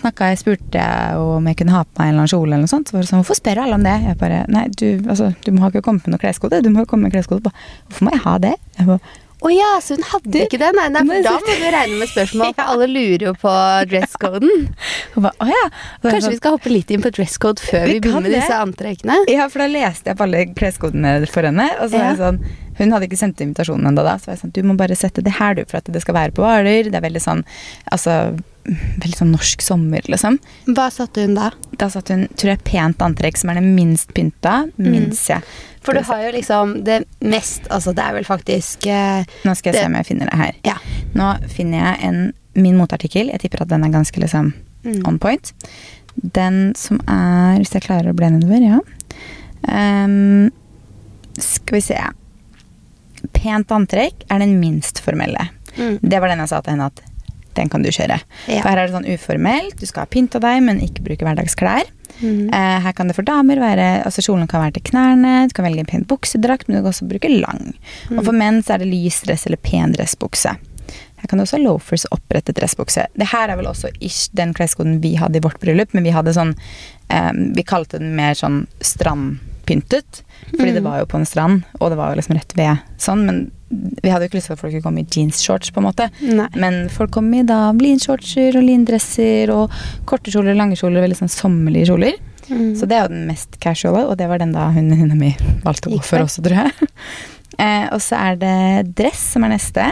[0.00, 2.64] snakka jeg, spurte jeg om jeg kunne ha på meg en eller annen kjole, eller
[2.64, 2.90] noe sånt.
[2.90, 3.94] Så var det sånn, hvorfor spør alle om det?
[4.02, 6.58] Jeg bare, nei, du, altså, du må ikke kommet med noe kleskode.
[6.64, 7.54] Du må jo komme med kleskode.
[7.86, 8.56] Hvorfor må jeg ha det?
[8.80, 9.14] Jeg bare,
[9.46, 10.72] Å ja, så hun hadde Du, ikke det?
[10.74, 13.54] Nei, nei, for da må du regne med spørsmål, for alle lurer jo på
[13.92, 14.68] dresscoden.
[15.28, 15.64] bare, ja.
[16.02, 19.22] Kanskje vi skal hoppe litt inn på dresscode før Vi vi, begynner med disse antrekkene?
[19.30, 21.70] Ja, for da leste jeg på alle kleskodene for henne.
[21.78, 22.42] Og så var jeg sånn,
[22.78, 24.16] Hun hadde ikke sendt invitasjonen ennå da.
[24.18, 26.14] Så var jeg sånn, du må bare sette det her, du, for at det skal
[26.14, 26.90] være på Hvaler.
[26.90, 27.44] Det er veldig sånn
[27.92, 28.16] altså,
[28.66, 30.38] veldig sånn norsk sommer, liksom.
[30.74, 31.52] Hva satte hun da?
[31.78, 34.56] Da satte hun, tror jeg, pent antrekk som er det minst pynta.
[34.76, 35.42] Minst, jeg.
[35.86, 39.70] For du har jo liksom det mest Altså, det er vel faktisk eh, Nå skal
[39.70, 40.56] jeg det- se om jeg finner det her.
[40.66, 40.74] Ja.
[41.14, 43.30] Nå finner jeg en, min motartikkel.
[43.30, 44.52] Jeg tipper at den er ganske liksom
[44.86, 45.00] Mm.
[45.08, 45.52] on point.
[46.22, 48.78] Den som er Hvis jeg klarer å bli nedover, ja.
[49.66, 50.50] Um,
[51.38, 51.96] skal vi se.
[53.36, 55.50] Pent antrekk er den minst formelle.
[55.76, 56.00] Mm.
[56.00, 57.04] Det var den jeg sa til henne at
[57.56, 58.18] den kan du kjøre.
[58.50, 58.60] Ja.
[58.60, 59.78] For her er det sånn uformelt.
[59.80, 61.88] Du skal ha pynta deg, men ikke bruke hverdagsklær.
[62.20, 62.48] Mm.
[62.48, 65.66] Eh, her kan det for damer være altså Kjolen kan være til knærne, du kan
[65.66, 67.74] velge en pen buksedrakt, men du kan også bruke lang.
[68.14, 70.54] Og for menn så er det lys dress eller pen dressbukse.
[71.16, 73.06] Her kan du også ha loafers opprettet dressbukse.
[73.16, 76.14] Det her er vel også ish den kleskoden vi hadde i vårt bryllup, men vi
[76.14, 76.54] hadde sånn
[77.12, 78.66] eh, Vi kalte den mer sånn
[79.66, 80.22] strandpyntet.
[80.56, 80.84] Fordi det Mm.
[80.84, 83.24] var jo på en strand, og det var jo liksom rett ved sånn.
[83.26, 83.50] Men
[84.02, 86.10] vi hadde jo ikke lyst til at folk skulle komme i jeansshorts, på en måte.
[86.22, 86.48] Nei.
[86.54, 89.70] Men folk kom i da linshortser og lindresser og
[90.06, 92.14] korte kjoler, lange kjoler, veldig sånn sommerlige kjoler.
[92.48, 92.76] Mm.
[92.78, 95.34] Så det er jo den mest casuale, og det var den da hun venninna mi
[95.64, 96.24] valgte å gå for for.
[96.26, 96.72] også, tror jeg.
[97.58, 99.90] Eh, og så er det dress som er neste.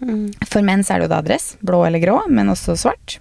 [0.00, 0.32] Mm.
[0.48, 3.18] For menn så er det jo da dress, blå eller grå, men også svart.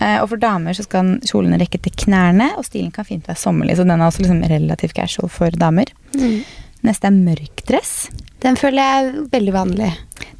[0.00, 3.40] Eh, og for damer så skal kjolen rekke til knærne, og stilen kan fint være
[3.40, 5.92] sommerlig, så den er også liksom relativt casual for damer.
[6.16, 6.40] Mm.
[6.88, 8.08] Neste er mørk dress.
[8.40, 9.90] Den føler jeg er veldig vanlig.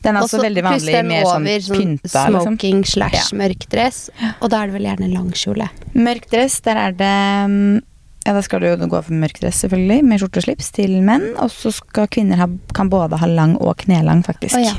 [0.01, 3.37] Den er også Også veldig vanlig, mer sånn pynta, Sånn Smoking slash Ja.
[3.37, 4.09] mørk dress.
[4.41, 5.69] Og da er det vel gjerne langkjole.
[5.93, 7.83] Mørk dress, der er det mm,
[8.27, 10.97] Ja, da skal du jo gå for mørk dress, selvfølgelig, med skjorte og slips til
[11.05, 11.35] menn.
[11.41, 14.57] Og så skal kvinner ha, kan både ha lang og knelang, faktisk.
[14.57, 14.75] Å ja.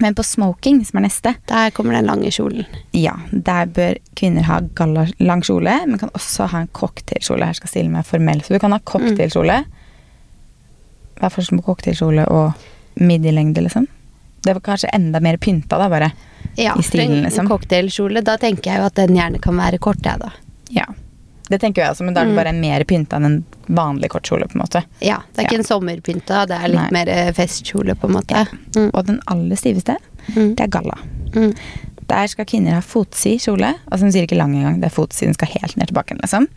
[0.00, 2.66] Men på smoking, som er neste, Der kommer den lange kjolen.
[2.94, 7.44] ja, der bør kvinner ha galla, lang kjole, men kan også ha en cocktailkjole.
[7.46, 8.40] Her skal stille meg formell.
[8.42, 9.64] Så du kan ha cocktailkjole.
[11.18, 12.52] Hva er forskjellen på cocktailkjole og
[13.00, 13.88] midjelengde, liksom?
[14.44, 16.12] Det var kanskje enda mer pynta, da, bare.
[16.56, 17.48] Ja, I stilen, liksom.
[17.50, 20.30] cocktailkjole, da tenker jeg jo at den gjerne kan være kort, jeg, da.
[20.70, 20.86] Ja.
[21.48, 22.36] Det tenker jeg også, men da er det Mm.
[22.44, 24.46] bare mer pynta enn en vanlig kortkjole.
[24.48, 24.84] på en måte.
[25.00, 25.58] Ja, det er ikke Ja.
[25.58, 26.90] en sommerpynta, det er litt Nei.
[26.92, 28.30] mer eh, festkjole, på en måte.
[28.36, 28.44] Ja.
[28.76, 28.90] Mm.
[28.94, 29.96] Og den aller stiveste,
[30.34, 30.54] Mm.
[30.56, 30.98] det er galla.
[31.32, 31.54] Mm.
[32.08, 33.74] Der skal kvinner ha fotsid kjole.
[33.90, 36.18] Altså Hun sier ikke lang engang, det er fotsiden skal helt ned til bakken.
[36.22, 36.48] liksom.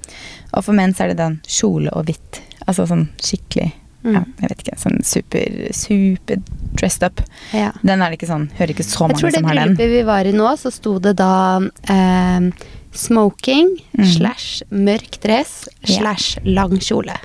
[0.53, 2.39] Og for menn så er det den kjole og hvitt.
[2.67, 3.73] Altså sånn skikkelig
[4.03, 4.13] Mm.
[4.13, 4.77] ja, Jeg vet ikke.
[4.79, 6.37] Sånn super, super
[6.73, 7.21] dressed up.
[7.53, 7.71] Ja.
[7.83, 9.75] Den er det ikke sånn Hører ikke så mange som har den.
[9.75, 12.49] Jeg tror bryllupet vi var i nå, så sto det da eh,
[12.91, 14.05] smoking Mm.
[14.05, 15.97] slash mørk dress Ja.
[15.99, 17.17] slash lang kjole.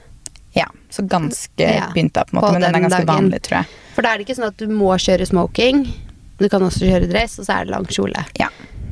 [0.55, 2.46] Ja, Så ganske Ja, pynta, på en måte.
[2.48, 3.31] på Men den er ganske dagen.
[3.31, 3.66] vanlig, tror jeg.
[3.94, 5.87] For da er det ikke sånn at du må kjøre smoking.
[6.38, 8.24] Du kan også kjøre dress, og så er det lang kjole.
[8.38, 8.48] Ja.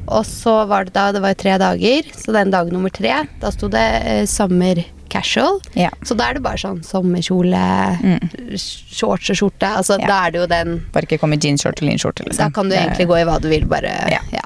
[0.08, 3.50] Og så var det da Det var tre dager, så den dag nummer tre, da
[3.50, 5.60] sto det eh, summer casual.
[5.74, 5.88] ja.
[6.04, 8.58] Så da er det bare sånn sommerkjole, Mm.
[8.58, 9.66] shorts og skjorte.
[9.76, 10.06] Altså Ja.
[10.06, 12.24] da er det jo den Bare ikke komme i jeanshorts eller linskjorte.
[12.26, 12.36] Liksom.
[12.36, 14.10] Da kan du egentlig gå i hva du vil, bare.
[14.10, 14.18] Ja.
[14.32, 14.40] Ja.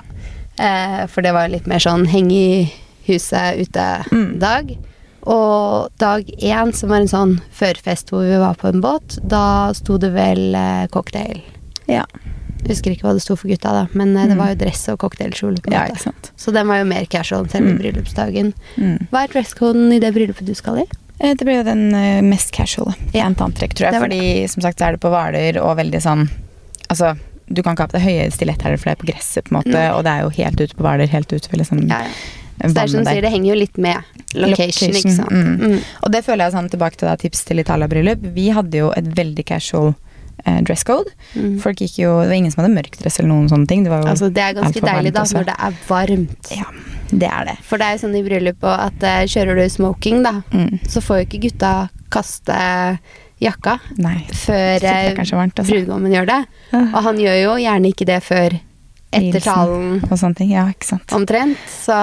[0.58, 2.72] Eh, for det var litt mer sånn henge i
[3.08, 4.76] huset ute-dag.
[5.28, 9.72] Og dag én, som var en sånn førfest hvor vi var på en båt, da
[9.76, 11.42] sto det vel eh, cocktail.
[11.88, 12.04] Ja.
[12.58, 14.40] Jeg husker ikke hva det sto for gutta, da, men eh, det Mm.
[14.42, 15.60] var jo dress og cocktailkjole.
[15.62, 16.30] på en ja, måte.
[16.36, 17.78] Så den var jo mer casual enn selve Mm.
[17.82, 18.52] bryllupsdagen.
[18.76, 19.06] Mm.
[19.12, 20.86] Hva er dresskoden i det bryllupet du skal i?
[21.20, 22.94] Eh, Det blir jo den eh, mest casual.
[23.12, 23.24] Ja.
[23.24, 23.92] Pent antrekk, tror jeg.
[23.92, 26.28] Det Fordi som sagt så er det på Hvaler og veldig sånn
[26.90, 27.18] Altså,
[27.50, 29.58] du kan ikke ha på deg høye stiletthæler, for det er på gresset, på en
[29.60, 29.72] måte.
[29.74, 29.86] Nei.
[29.96, 32.12] Og det er jo helt ute på Hvaler, helt ute ved liksom Ja, ja.
[32.58, 34.02] Så det er som du sier, det henger jo litt med
[34.34, 35.30] location, ikke sant.
[35.30, 35.60] mm.
[35.62, 35.76] Mm.
[36.02, 38.24] Og det føler jeg sånn tilbake til da tips til Italia-bryllup.
[38.34, 39.92] Vi hadde jo et veldig casual
[40.44, 41.12] eh, dress code.
[41.38, 41.52] Mm.
[41.62, 43.84] Folk gikk jo Det var ingen som hadde mørk dress eller noen sånne ting.
[43.86, 45.38] Det var jo Altså, det er ganske deilig da, også.
[45.38, 46.50] når det er varmt.
[46.58, 46.66] Ja,
[47.12, 47.56] det er det.
[47.70, 50.80] For det er jo sånn i bryllup at uh, kjører du smoking, da, Mm.
[50.90, 51.72] så får jo ikke gutta
[52.10, 52.58] kaste
[53.42, 54.20] jakka Nei.
[54.34, 55.66] før det eh, altså.
[55.68, 56.40] brudgommen gjør det.
[56.78, 58.58] Og han gjør jo gjerne ikke det før
[59.08, 60.50] etter talen Og sånne ting.
[60.52, 61.12] Ja, ikke sant.
[61.16, 61.60] omtrent.
[61.72, 61.96] Så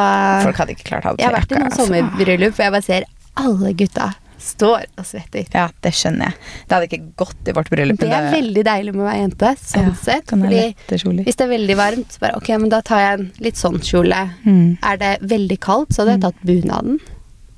[0.46, 1.86] Folk hadde ikke klart å ha på jeg har vært i noen altså.
[1.86, 4.14] sommerbryllup hvor jeg bare ser alle gutta
[4.46, 5.46] står og svetter.
[5.54, 6.38] Ja, det skjønner jeg.
[6.68, 8.00] Det hadde ikke gått i vårt bryllup.
[8.02, 10.34] Det er er veldig deilig med å være jente, sånn ja, sett.
[10.36, 13.60] Fordi hvis det er veldig varmt, så bare ok, men da tar jeg en litt
[13.62, 14.22] sånn kjole.
[14.46, 14.78] Mm.
[14.86, 17.00] Er det veldig kaldt, så hadde jeg tatt bunaden.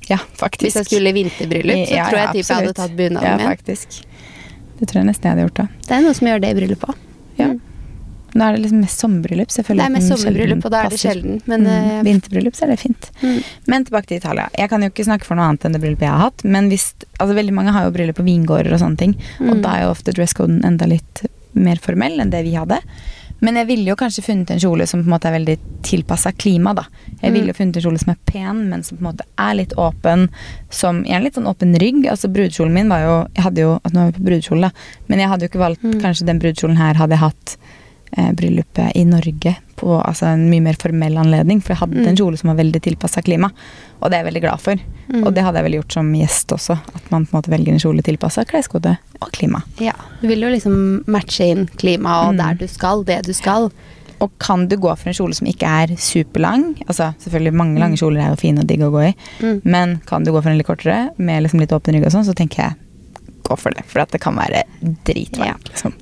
[0.10, 0.68] Ja, faktisk.
[0.70, 3.28] Hvis jeg skulle i vinterbryllup, så Ja, tror jeg ja, typ jeg hadde tatt bunaden
[3.28, 3.48] Ja, min.
[3.48, 4.02] faktisk.
[4.80, 5.68] Det tror jeg nesten jeg hadde gjort da.
[5.88, 6.96] Det er noe som gjør det i bryllup òg.
[7.38, 7.48] Ja.
[7.54, 7.62] Mm.
[8.38, 11.40] Nå er det liksom mest sommerbryllup, Det er mest sommerbryllup, og da er det sjelden.
[11.50, 11.70] Men mm.
[11.74, 13.08] eh, Vinterbryllup så er det fint.
[13.24, 13.40] mm.
[13.66, 14.50] Men tilbake til Italia.
[14.54, 16.44] Jeg kan jo ikke snakke for noe annet enn det bryllupet jeg har hatt.
[16.46, 19.16] Men hvis, altså veldig mange har jo bryllup på vingårder og sånne ting.
[19.40, 19.62] Og Mm.
[19.64, 21.26] da er jo ofte dresscoden enda litt
[21.58, 22.78] mer formell enn det vi hadde.
[23.40, 26.32] Men jeg ville jo kanskje funnet en kjole som på en måte er veldig tilpassa
[26.34, 26.88] klima, da.
[27.22, 29.58] Jeg ville jo funnet en kjole som er pen, men som på en måte er
[29.60, 30.28] litt åpen.
[30.74, 32.04] Som Gjerne litt sånn åpen rygg.
[32.10, 35.04] Altså brudekjolen min var jo Jeg hadde jo at Nå er vi på brudekjole, da.
[35.08, 36.00] Men jeg hadde jo ikke valgt Mm.
[36.02, 37.58] Kanskje den brudekjolen her hadde jeg hatt
[38.18, 41.62] eh, bryllupet i Norge på altså en mye mer formell anledning.
[41.62, 42.08] For jeg hadde Mm.
[42.08, 43.52] en kjole som var veldig tilpassa klima.
[44.02, 44.76] Og det er jeg veldig glad for.
[45.14, 45.24] Mm.
[45.26, 46.80] Og det hadde jeg vel gjort som gjest også.
[46.96, 49.62] At man på en måte velger en kjole tilpassa kleskode og klima.
[49.80, 49.94] Ja.
[50.22, 52.38] Du vil jo liksom matche inn klima og Mm.
[52.38, 53.72] der du skal, det du skal.
[54.20, 57.94] Og kan du gå for en kjole som ikke er superlang Altså selvfølgelig mange lange
[57.94, 58.02] Mm.
[58.02, 59.62] kjoler er jo fine og digge å gå i, Mm.
[59.64, 62.26] men kan du gå for en litt kortere med liksom litt åpen rygg og sånn,
[62.26, 62.74] så tenker jeg
[63.44, 63.86] gå for det.
[63.86, 64.64] For at det kan være
[65.06, 65.54] dritvarmt, Ja.
[65.70, 65.94] liksom.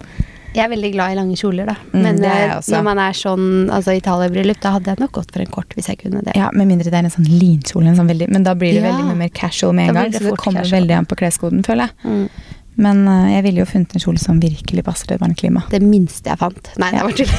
[0.55, 1.75] Jeg er veldig glad i lange kjoler, da.
[1.91, 2.19] Mm, Men
[2.57, 2.71] også.
[2.71, 5.89] når man er sånn altså Italia-bryllup, da hadde jeg nok gått for en kort hvis
[5.91, 6.35] jeg kunne det.
[6.39, 8.91] Ja, Med mindre det er en sånn linkjole, sånn men da blir det Ja.
[8.91, 10.11] veldig mye mer casual med en gang.
[10.11, 10.79] det Så det kommer casual.
[10.81, 11.91] veldig an på kleskoden, føler jeg.
[12.05, 12.29] Mm.
[12.77, 15.63] Men uh, jeg ville jo funnet en kjole som virkelig passer til et varmt klima.
[15.71, 16.71] Det minste jeg fant.
[16.77, 17.31] Nei, det var tull.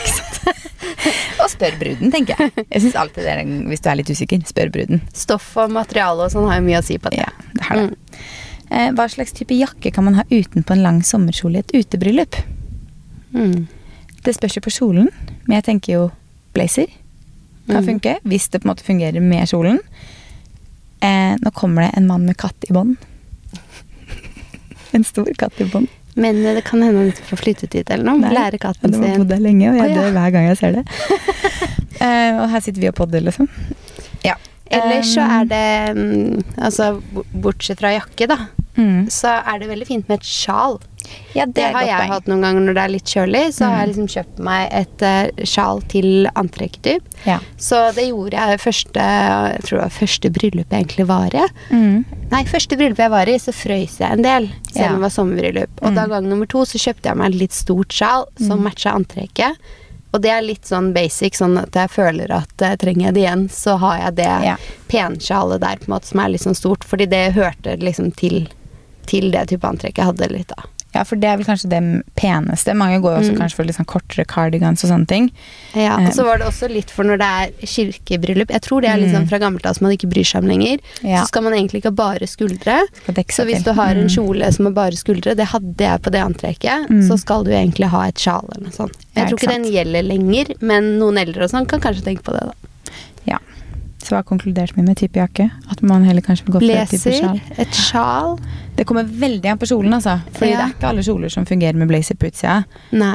[1.44, 2.52] Og spør bruden, tenker jeg.
[2.70, 5.00] Jeg synes alltid det er en, Hvis du er litt usikker, spør bruden.
[5.12, 7.20] Stoff og materiale og sånn har jo mye å si på det.
[7.20, 7.86] Ja, det har det.
[7.90, 8.20] Mm.
[8.70, 12.34] Eh, hva slags type jakke kan man ha utenpå en lang sommerkjole i et utebryllup?
[13.34, 13.66] Mm.
[14.26, 15.10] Det spørs jo på kjolen,
[15.46, 16.06] men jeg tenker jo
[16.56, 16.86] blazer
[17.66, 17.86] kan Mm.
[17.86, 18.16] funke.
[18.22, 19.78] Hvis det på en måte fungerer med kjolen.
[21.02, 22.96] Eh, nå kommer det en mann med katt i bånd.
[24.92, 25.88] en stor katt i bånd.
[26.14, 28.20] Men eh, det kan hende han ikke får flyttet dit eller noe.
[28.22, 28.30] Nei.
[28.32, 29.18] Lære Ja, katten de har sin.
[29.24, 30.02] bodd der lenge, og jeg oh, ja.
[30.02, 30.84] dør hver gang jeg ser det.
[32.06, 33.50] eh, og her sitter vi og podder, liksom.
[34.24, 34.36] Ja.
[34.70, 37.00] Ellers så er det mm, Altså,
[37.34, 38.38] bortsett fra jakke, da,
[38.76, 39.06] mm.
[39.10, 40.78] så er det veldig fint med et sjal.
[41.36, 42.08] Ja, det, Det har jeg poeng.
[42.10, 43.42] hatt noen ganger når det er litt kjølig.
[43.54, 43.90] Så har jeg Mm.
[43.92, 47.00] liksom kjøpt meg et uh, sjal til antrekket.
[47.24, 47.38] Ja.
[47.56, 51.46] Så det gjorde jeg første Jeg tror det var første bryllup jeg egentlig var i.
[51.70, 52.04] Mm.
[52.32, 54.48] Nei, første bryllup jeg var i, så frøys jeg en del.
[54.72, 54.88] Selv Ja.
[54.88, 55.70] om det var sommerbryllup.
[55.82, 55.94] Og Mm.
[55.94, 58.64] da gang nummer to så kjøpte jeg meg et litt stort sjal som Mm.
[58.64, 59.56] matcha antrekket.
[60.12, 63.22] Og det er litt sånn basic, sånn at jeg føler at uh, trenger jeg det
[63.28, 64.56] igjen, så har jeg det Ja.
[64.88, 66.82] pensjalet der på en måte som er litt sånn stort.
[66.84, 68.48] Fordi det hørte liksom til,
[69.06, 70.62] til det type antrekket jeg hadde litt da.
[70.96, 71.80] ja, for det er vel kanskje det
[72.16, 72.72] peneste.
[72.72, 73.38] Mange går jo også Mm.
[73.42, 75.30] kanskje for litt sånn kortere cardigans og sånne ting.
[75.74, 76.06] Ja, Eh.
[76.08, 78.48] og så var det også litt for når det er kirkebryllup.
[78.50, 79.28] Jeg tror det er litt sånn Mm.
[79.28, 80.78] fra gammelt av som man ikke bryr seg om lenger.
[81.02, 81.20] Ja.
[81.20, 82.80] Så skal man egentlig ikke ha bare skuldre.
[83.28, 84.14] Så hvis du har en Mm.
[84.16, 87.02] kjole som har bare skuldre, det hadde jeg på det antrekket, Mm.
[87.10, 88.96] så skal du egentlig ha et sjal eller noe sånt.
[89.14, 92.04] Jeg Ja, tror ikke ikke den gjelder lenger, men noen eldre og sånn kan kanskje
[92.04, 92.52] tenke på det, da.
[93.26, 93.38] Ja.
[94.06, 95.48] Så hva konkluderte vi med type jakke?
[95.72, 97.40] At man heller kanskje vil gå for et type sjal?
[97.58, 98.36] et sjal
[98.76, 100.18] Det kommer veldig an på kjolen, altså.
[100.36, 100.58] Fordi Ja.
[100.60, 102.64] det er ikke alle kjoler som fungerer med blazer på utsida.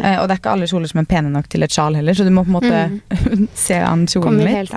[0.04, 2.13] Eh, og det er ikke alle kjoler som er pene nok til et sjal heller,
[2.17, 4.73] så du må på en måte se an kjolen litt.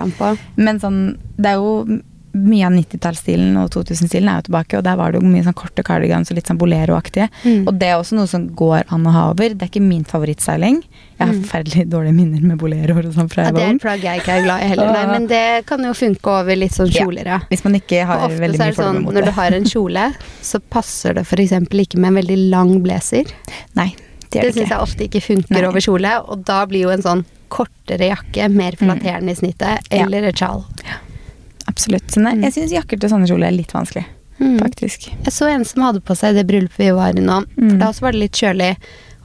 [0.55, 1.99] Men sånn, det er jo
[2.35, 5.55] mye av 90-tallsstilen og 2000-stilen er jo tilbake, og der var det jo mye sånn
[5.55, 7.29] korte cardigans og litt sånn bolero-aktige.
[7.45, 7.61] Mm.
[7.67, 9.55] Og det er også noe som går an å ha over.
[9.55, 10.81] Det er ikke min favorittseiling.
[11.17, 11.43] Jeg har Mm.
[11.45, 14.01] forferdelig dårlige minner med boleroer og sånn fra Ja, jeg det var er en plagg
[14.03, 16.91] jeg ikke er glad i heller, nei, men det kan jo funke over litt sånn
[16.91, 17.39] kjoler, ja.
[17.49, 19.51] Hvis man ikke har Og ofte veldig så er mye det sånn, når du har
[19.53, 21.51] en kjole, så passer det f.eks.
[21.71, 23.25] ikke med en veldig lang blazer.
[23.75, 25.65] Nei, det Det gjør det syns jeg ofte ikke funker Nei.
[25.69, 30.03] over kjole, og da blir jo en sånn kortere jakke mer flatterende i snittet, Ja.
[30.03, 30.65] eller et sjal.
[31.75, 32.15] Absolutt.
[32.17, 32.43] Nei, Mm.
[32.47, 34.05] jeg syns jakker til sånne kjoler er litt vanskelig.
[34.39, 34.57] Mm.
[34.59, 35.05] faktisk.
[35.23, 37.45] Jeg så en som hadde på seg det bryllupet vi var i nå.
[37.55, 37.79] For Mm.
[37.79, 38.75] da også var det litt kjølig.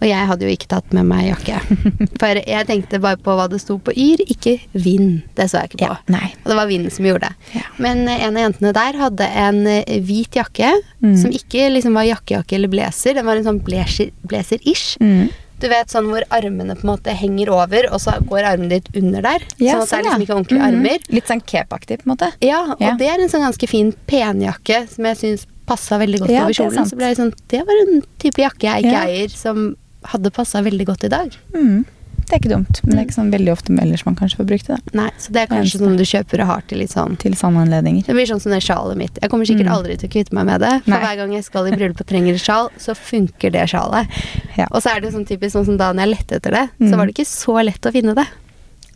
[0.00, 1.58] Og jeg hadde jo ikke tatt med meg jakke.
[2.20, 5.22] For jeg tenkte bare på hva det sto på Yr, ikke vind.
[5.34, 5.98] Det så jeg ikke på.
[6.14, 6.20] Ja.
[6.44, 7.34] Og det var vinden som gjorde det.
[7.58, 7.62] Ja.
[7.78, 11.16] Men eh, en av jentene der hadde en eh, hvit jakke, Mm.
[11.20, 13.14] som ikke liksom var jakkejakke eller blazer.
[13.14, 14.96] Den var en sånn blazer- blazer-ish.
[15.00, 15.28] Mm.
[15.60, 18.88] Du vet sånn hvor armene på en måte henger over, og så går armen ditt
[18.96, 19.42] under der.
[19.60, 20.68] Ja, sånn at det er sånn, liksom ikke ordentlige Mhm.
[20.80, 20.98] armer.
[21.10, 22.32] Litt sånn cape-aktig, på en måte.
[22.40, 22.94] Ja, og Ja.
[22.96, 26.50] det er en sånn ganske fin penjakke som jeg syns passa veldig godt Ja, over
[26.50, 26.86] er kjolen.
[26.88, 30.62] Så ble jeg sånn, det var en type jakke jeg ikke eier, som hadde passa
[30.64, 31.36] veldig godt i dag.
[31.54, 31.84] Mm.
[32.30, 34.46] Det er ikke dumt, men det er ikke sånn veldig ofte ellers man kanskje får
[34.46, 34.76] brukt det.
[34.94, 37.32] Nei, Så det er kanskje noe sånn du kjøper og har til litt sånn Til
[37.34, 38.04] sånne anledninger.
[38.06, 39.18] Det blir sånn som det sjalet mitt.
[39.20, 39.74] Jeg kommer sikkert Mm.
[39.74, 40.70] aldri til å kvitte meg med det.
[40.84, 41.00] For Nei.
[41.00, 44.06] hver gang jeg skal i bryllup og trenger et sjal, så funker det sjalet.
[44.56, 44.68] Ja.
[44.70, 46.90] Og så er det sånn typisk sånn som da når jeg lette etter det, Mm.
[46.92, 48.26] så var det ikke så lett å finne det.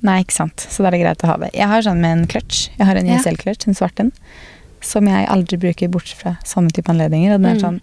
[0.02, 0.56] Nei, ikke sant.
[0.70, 1.50] Så da er det greit å ha det.
[1.54, 2.68] Jeg har sånn med en clutch.
[2.78, 3.06] Jeg har en.
[3.06, 4.12] ISL-clutch, en svart en,
[4.80, 7.34] som jeg aldri bruker bortsett fra sånne type anledninger.
[7.34, 7.60] Og den er Mm.
[7.62, 7.80] sånn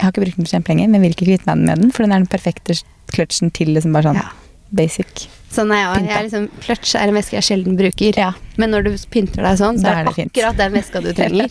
[0.00, 2.02] Jeg har ikke brukt den for kjempelenge, men vil ikke kvitte meg med den, for
[2.02, 4.28] den er den perfekte clutchen til liksom bare sånn Ja.
[4.72, 5.28] Basic.
[5.54, 6.10] Sånn er jeg, Pynta.
[6.10, 8.16] jeg er liksom, Clutch er en veske jeg sjelden bruker.
[8.18, 8.32] Ja.
[8.56, 11.50] Men når du pynter deg sånn, så er er det akkurat den veska du trenger.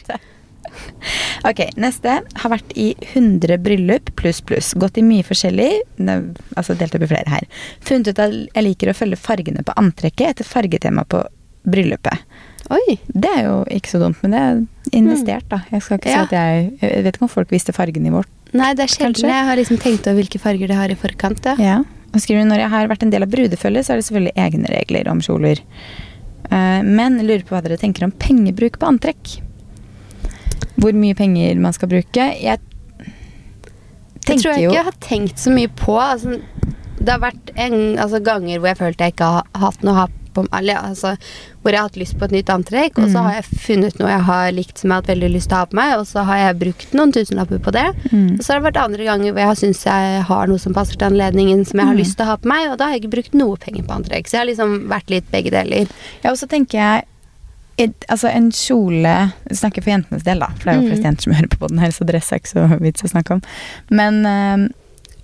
[1.46, 2.18] Ok, neste.
[2.42, 4.72] Har vært i 100 bryllup pluss pluss.
[4.80, 5.70] Gått i mye forskjellig.
[6.04, 6.16] Ne,
[6.58, 7.48] altså delt opp i flere her.
[7.86, 11.22] Funnet ut at jeg liker å følge fargene på antrekket etter fargetema på
[11.64, 12.26] bryllupet.
[12.74, 12.98] Oi.
[13.08, 15.62] Det er jo ikke så dumt, men det er investert, da.
[15.72, 16.24] Jeg skal ikke Ja.
[16.24, 18.28] si at jeg Jeg vet ikke om folk visste fargen i vårt.
[18.54, 21.44] Nei, det er sjelden jeg har liksom tenkt over hvilke farger det har i forkant.
[21.46, 21.56] Ja.
[21.60, 21.84] Ja.
[22.14, 24.74] Skriver hun, når jeg har vært en del av brudefølget, så er det selvfølgelig egne
[24.74, 25.62] regler om kjoler.
[26.50, 29.38] Eh, men jeg lurer på hva dere tenker om pengebruk på antrekk.
[30.78, 32.30] Hvor mye penger man skal bruke.
[32.38, 32.62] Jeg
[34.24, 35.98] Det tror jeg ikke jeg har tenkt så mye på.
[36.00, 36.38] Altså,
[37.00, 40.02] det har vært en, altså, ganger hvor jeg følte jeg ikke har hatt noe å
[40.04, 41.18] ha på eller, altså,
[41.64, 43.24] Hvor jeg har hatt lyst på et nytt antrekk, og så Mm.
[43.24, 45.60] har jeg funnet noe jeg har likt som jeg har hatt veldig lyst til å
[45.60, 47.86] ha på meg, og så har jeg brukt noen tusenlapper på det.
[48.12, 48.34] Mm.
[48.38, 50.98] Og så har det vært andre ganger hvor jeg syntes jeg har noe som passer
[50.98, 52.00] til anledningen som jeg har Mm.
[52.04, 53.96] lyst til å ha på meg, og da har jeg ikke brukt noe penger på
[53.96, 54.28] antrekk.
[54.28, 55.88] Så jeg har liksom vært litt begge deler.
[56.24, 57.04] Ja, og så tenker jeg
[57.80, 60.48] et, altså en kjole Jeg snakker for jentenes del, da.
[60.60, 60.90] For det er jo Mm.
[60.92, 63.32] flest jenter som hører på den her, så dress er ikke så vits å snakke
[63.32, 63.42] om.
[63.90, 64.68] Men, eh,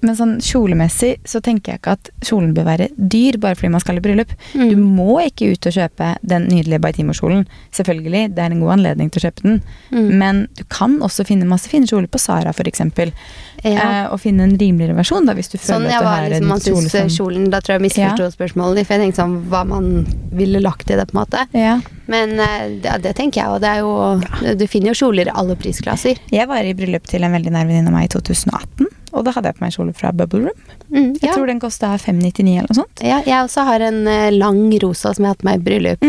[0.05, 3.83] men sånn kjolemessig så tenker jeg ikke at kjolen bør være dyr bare fordi man
[3.83, 4.31] skal i bryllup.
[4.53, 4.69] Mm.
[4.71, 7.45] Du må ikke ut og kjøpe den nydelige Baitimo-kjolen.
[7.75, 9.59] Selvfølgelig, det er en god anledning til å kjøpe den.
[9.91, 10.09] Mm.
[10.21, 12.85] Men du kan også finne masse fine kjoler på Sara, f.eks.
[13.63, 13.73] Ja.
[13.73, 16.15] Eh, og finne en rimeligere versjon, da, hvis du Sånn føler jeg at du var
[16.15, 18.95] har liksom, en man kjole som kjolen Da tror jeg jeg misforsto spørsmålet ditt, for
[18.95, 19.89] jeg tenkte sånn hva man
[20.39, 21.47] ville lagt i det, på en måte.
[21.57, 21.79] ja.
[22.09, 22.47] Men ja,
[22.81, 26.17] det, det tenker jeg, og det er jo Du finner jo kjoler i alle prisklasser.
[26.33, 29.31] Jeg var i bryllup til en veldig nær venninne av meg i 2018, og da
[29.31, 30.59] hadde jeg på meg kjole fra Bubble Room.
[30.91, 33.01] Mm, Jeg tror den kosta 599 eller noe sånt.
[33.03, 36.03] ja, jeg også har en eh, lang rosa som jeg har på meg i bryllup.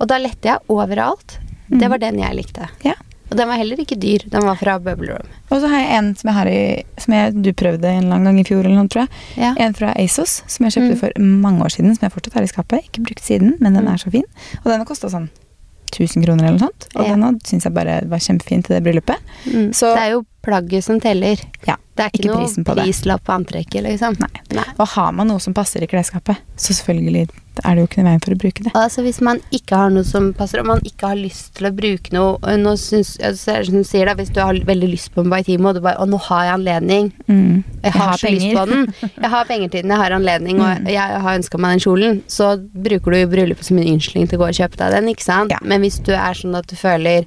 [0.00, 1.38] Og da lette jeg overalt.
[1.68, 1.90] Det Mm.
[1.90, 2.68] var den jeg likte.
[2.84, 2.94] Ja.
[3.30, 4.22] Og den var heller ikke dyr.
[4.30, 5.26] Den var fra Bubble Room.
[5.50, 8.24] Og så har jeg en som jeg har i Som jeg, du prøvde en lang
[8.24, 9.08] gang i fjor, eller noe, tror jeg.
[9.36, 9.54] Ja.
[9.58, 10.98] En fra ASOS som jeg kjøpte Mm.
[10.98, 12.84] for mange år siden, som jeg fortsatt har i skapet.
[12.88, 13.92] Ikke brukt siden, men den Mm.
[13.92, 14.24] er så fin.
[14.64, 15.28] Og den har kosta sånn
[15.92, 16.86] 1000 kroner eller noe sånt.
[16.96, 17.14] Og Ja.
[17.16, 19.16] den syns jeg bare var kjempefin til det bryllupet.
[19.46, 19.70] Mm.
[19.74, 21.38] Så- det er jo plagget som teller.
[21.66, 24.16] Ja, Det er ikke, ikke prisen på noe prislapp på antrekket, liksom.
[24.22, 24.30] Nei.
[24.54, 24.64] Nei.
[24.78, 27.26] Og har man noe som passer i klesskapet, så selvfølgelig
[27.66, 28.70] er det jo ikke noe veien for å bruke det.
[28.78, 31.72] Altså Hvis man ikke har noe som passer, og man ikke har lyst til å
[31.74, 33.32] bruke noe Nå syns, det
[33.66, 36.06] som sier da, Hvis du har veldig lyst på en Baitimo, og du bare Å,
[36.06, 37.08] nå har jeg anledning.
[37.26, 37.64] Mm.
[37.82, 38.86] Jeg har, så lyst på den.
[39.02, 40.86] Jeg har penger til den, jeg har anledning, og Mm.
[40.94, 42.20] jeg har ønska meg den kjolen.
[42.30, 42.52] Så
[42.86, 45.50] bruker du bryllupet som en unnskyldning til å gå og kjøpe deg den, ikke sant?
[45.50, 45.58] Ja.
[45.66, 47.26] Men hvis du er sånn at du føler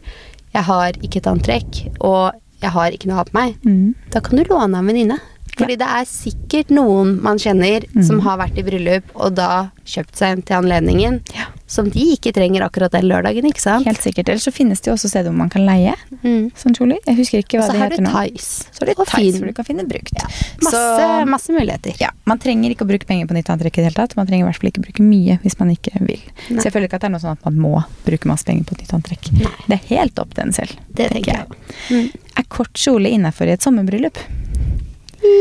[0.54, 3.96] Jeg har ikke et antrekk, og jeg har ikke noe å ha på meg, Mm.
[4.12, 5.20] da kan du låne av en venninne.
[5.58, 8.22] Fordi det er sikkert noen man kjenner som Mm.
[8.24, 11.46] har vært i bryllup og da kjøpt seg en til anledningen, Ja.
[11.72, 13.86] Som de ikke trenger akkurat den lørdagen, ikke sant?
[13.88, 14.28] Helt sikkert.
[14.34, 16.52] Ellers så finnes det jo også steder hvor man kan leie Mm.
[16.54, 16.98] sånne kjoler.
[17.08, 18.12] Jeg husker ikke hva så det har du heter nå.
[18.42, 19.40] Så er det Og Tice fin.
[19.40, 20.14] hvor du kan finne brukt.
[20.62, 21.96] Masse, Så- masse muligheter.
[22.02, 24.16] Ja, Man trenger ikke å bruke penger på nytt antrekk i det hele tatt.
[24.16, 26.20] Man trenger i hvert fall ikke bruke mye hvis man ikke vil.
[26.50, 26.60] Nei.
[26.60, 28.64] Så jeg føler ikke at det er noe sånn at man må bruke masse penger
[28.66, 29.32] på et nytt antrekk.
[29.34, 29.52] Nei.
[29.68, 30.76] Det er helt opp til en selv.
[30.94, 31.48] Det tenker jeg.
[31.90, 32.12] Mm.
[32.38, 34.18] Er kort kjole innafor i et sommerbryllup?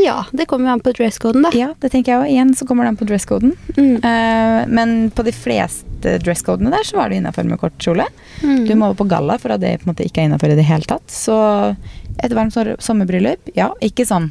[0.04, 1.52] Ja, det kommer jo an på dresscoden, da.
[1.56, 2.32] Ja, det tenker jeg òg.
[2.32, 3.54] Igjen så kommer det an på dresscoden.
[3.76, 3.94] Mm.
[4.04, 8.06] Uh, men på de fleste dresscodene der så var det innafor med kort kjole.
[8.42, 8.66] Mm.
[8.68, 10.58] Du må over på galla for at det på en måte ikke er innafor i
[10.58, 11.06] det hele tatt.
[11.12, 11.36] Så
[12.20, 14.30] et varmt sommerbryllup, ja, ikke sånn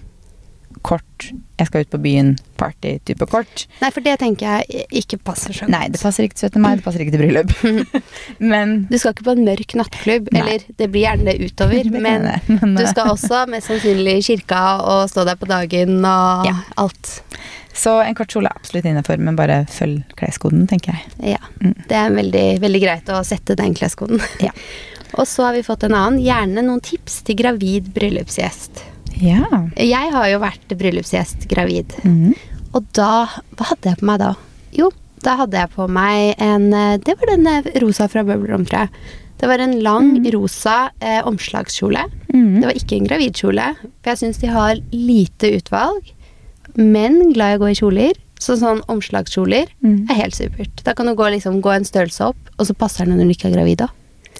[0.85, 3.65] kort, jeg skal ut på byen, party-type kort.
[3.81, 5.73] Nei, for det tenker jeg ikke passer så godt.
[5.73, 6.61] Nei, det passer ikke til 17.
[6.63, 7.53] mai, det passer ikke til bryllup.
[8.53, 10.41] Men Du skal ikke på en mørk nattklubb, Nei.
[10.43, 14.17] eller det blir gjerne det utover, Det men det, men, du skal også mest sannsynlig
[14.19, 16.55] i kirka og stå der på dagen og Ja.
[16.79, 17.15] alt.
[17.79, 21.35] Så en kort kjole er absolutt innafor, men bare følg kleskoden, tenker jeg.
[21.35, 21.43] Ja.
[21.63, 21.75] Mm.
[21.87, 24.19] Det er veldig, veldig greit å sette den kleskoden.
[24.43, 24.51] Ja.
[25.19, 26.19] Og så har vi fått en annen.
[26.21, 28.83] Gjerne noen tips til gravid bryllupsgjest.
[29.19, 29.45] Ja.
[29.75, 31.93] Jeg har jo vært bryllupsgjest gravid.
[32.05, 32.33] Mm.
[32.73, 33.25] Og da
[33.57, 34.33] Hva hadde jeg på meg da?
[34.75, 34.91] Jo,
[35.25, 38.85] da hadde jeg på meg en eh, Det var den eh, rosa fra Bøblerom, tror
[38.85, 38.89] jeg.
[39.39, 42.05] Det var en lang, rosa eh, omslagskjole.
[42.33, 42.59] Mm.
[42.59, 43.67] Det var ikke en gravidkjole,
[44.03, 46.09] for jeg syns de har lite utvalg.
[46.75, 48.17] Men glad i å gå i kjoler.
[48.39, 50.09] Så sånn omslagskjoler Mhm.
[50.11, 50.83] er helt supert.
[50.85, 53.35] Da kan du gå, liksom, gå en størrelse opp, og så passer den når du
[53.35, 53.89] ikke er gravid òg.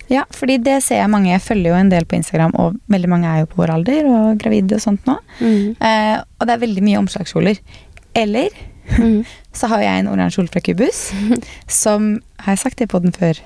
[0.10, 1.30] Ja, fordi det ser jeg mange.
[1.32, 4.08] Jeg følger jo en del på Instagram, og veldig mange er jo på vår alder
[4.10, 5.18] og gravide og sånt nå.
[5.40, 5.76] Mm.
[5.80, 7.60] Eh, og det er veldig mye omslagskjoler.
[8.16, 8.50] Eller
[8.90, 9.22] Mm.
[9.54, 11.12] så har jeg en oransje kjole fra Kubus,
[11.68, 13.38] som Har jeg sagt det på den før?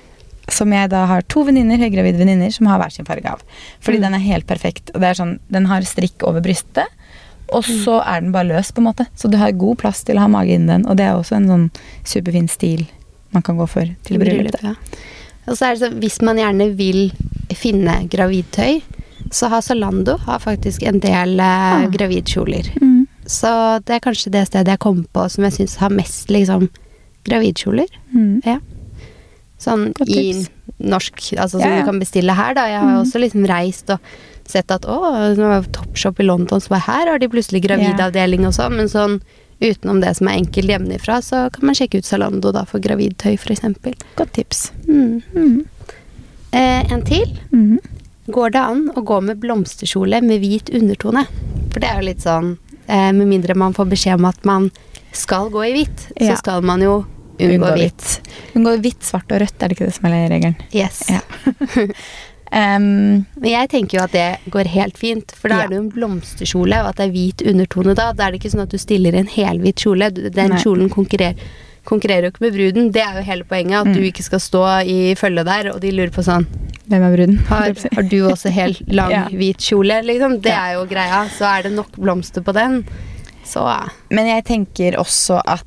[0.48, 3.42] Som jeg da har to venninner, høygravide venninner som har hver sin farge av.
[3.84, 4.04] Fordi Mm.
[4.06, 4.92] den er helt perfekt.
[4.96, 6.88] Og det er sånn, Den har strikk over brystet,
[7.52, 9.06] og så er den bare løs, på en måte.
[9.20, 10.86] Så du har god plass til å ha mage inni den.
[10.88, 11.70] Og det er også en sånn
[12.06, 12.88] superfin stil
[13.34, 14.56] man kan gå for til bryllup.
[14.64, 14.76] ja.
[15.48, 17.12] Og så er det så, hvis man gjerne vil
[17.54, 18.82] finne gravidtøy,
[19.34, 21.46] så har Zalando har faktisk en del eh,
[21.84, 21.88] Ah.
[21.92, 22.70] gravidkjoler.
[22.82, 23.08] Mm.
[23.26, 26.70] Så det er kanskje det stedet jeg kom på som jeg syns har mest liksom
[27.26, 27.88] gravidkjoler.
[28.14, 28.42] Mm.
[28.46, 28.60] Ja.
[29.64, 30.46] Sånn i
[30.84, 31.80] norsk, altså som Ja, ja.
[31.82, 32.66] du kan bestille her, da.
[32.68, 33.02] Jeg har Mm.
[33.06, 34.00] også liksom reist og
[34.46, 34.98] sett at å,
[35.38, 38.88] nå var Topshop i London, så bare her har de plutselig gravidavdeling og sånn, men
[38.90, 39.22] sånn
[39.64, 43.36] utenom det som er enkelt hjemmefra, så kan man sjekke ut Zalando da for gravidtøy,
[43.56, 43.96] eksempel.
[44.20, 44.72] Godt tips.
[44.88, 45.22] Mm.
[45.36, 45.66] Mm.
[46.52, 47.38] Eh, en til.
[47.54, 47.80] Mm.
[48.34, 51.26] Går det an å gå med blomsterkjole med hvit undertone?
[51.74, 52.54] For det er jo litt sånn
[52.86, 54.70] eh, Med mindre man får beskjed om at man
[55.14, 56.34] skal gå i hvitt, Ja.
[56.34, 57.04] så skal man jo
[57.42, 58.20] unngå hvitt.
[58.56, 60.56] Unngå hvitt, svart og rødt, er det ikke det som er regelen?
[60.74, 61.04] Yes.
[61.10, 61.22] Ja.
[62.54, 65.64] Men jeg tenker jo at det går helt fint, for da Ja.
[65.64, 68.12] er det jo en blomsterkjole, og at det er hvit undertone da.
[68.14, 70.12] Da er det ikke sånn at du stiller en helhvit kjole.
[70.14, 70.60] Den Nei.
[70.62, 71.36] kjolen konkurrerer,
[71.86, 72.92] konkurrerer jo ikke med bruden.
[72.92, 73.94] Det er jo hele poenget, at Mm.
[73.96, 76.46] du ikke skal stå i følge der, og de lurer på sånn
[76.88, 77.38] hvem er bruden?
[77.48, 79.28] Har, har du også helt lang, Ja.
[79.30, 80.42] hvit kjole, liksom?
[80.42, 80.68] Det Ja.
[80.70, 81.28] er jo greia.
[81.30, 82.86] Så er det nok blomster på den,
[83.44, 85.64] så Men jeg tenker også at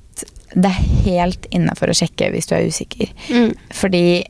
[0.54, 3.08] det er helt innafor å sjekke hvis du er usikker.
[3.28, 3.54] mm.
[3.72, 4.24] Fordi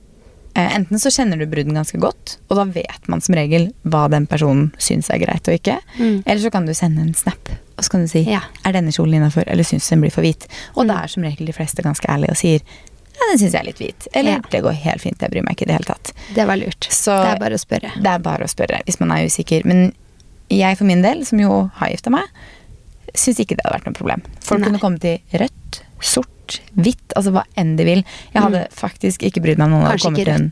[0.56, 4.26] enten så kjenner du bruden ganske godt, og da vet man som regel hva den
[4.26, 5.78] personen syns er greit og ikke.
[5.98, 6.22] Mm.
[6.24, 8.40] Eller så kan du sende en snap, og så kan du si Ja.
[8.64, 10.46] er denne kjolen innafor, eller syns den blir for hvit.
[10.76, 10.88] Og Mm.
[10.88, 12.60] da er som regel de fleste ganske ærlige og sier
[13.16, 14.08] ja, den syns jeg er litt hvit.
[14.14, 14.40] Eller Ja.
[14.50, 16.12] det går helt fint, jeg bryr meg ikke i det hele tatt.
[16.34, 16.86] Det var lurt.
[16.90, 17.92] Så det er bare å spørre.
[18.02, 19.64] det er bare å spørre hvis man er usikker.
[19.64, 19.92] Men
[20.50, 22.24] jeg for min del, som jo har gifta meg,
[23.14, 24.22] syns ikke det hadde vært noe problem.
[24.40, 24.68] Folk Nei.
[24.68, 26.28] kunne komme til rødt, sort,
[26.76, 28.02] hvitt, altså hva enn de vil.
[28.34, 30.04] Jeg hadde faktisk ikke brydd meg om noen hadde Mm.
[30.06, 30.50] Kommet ikke en.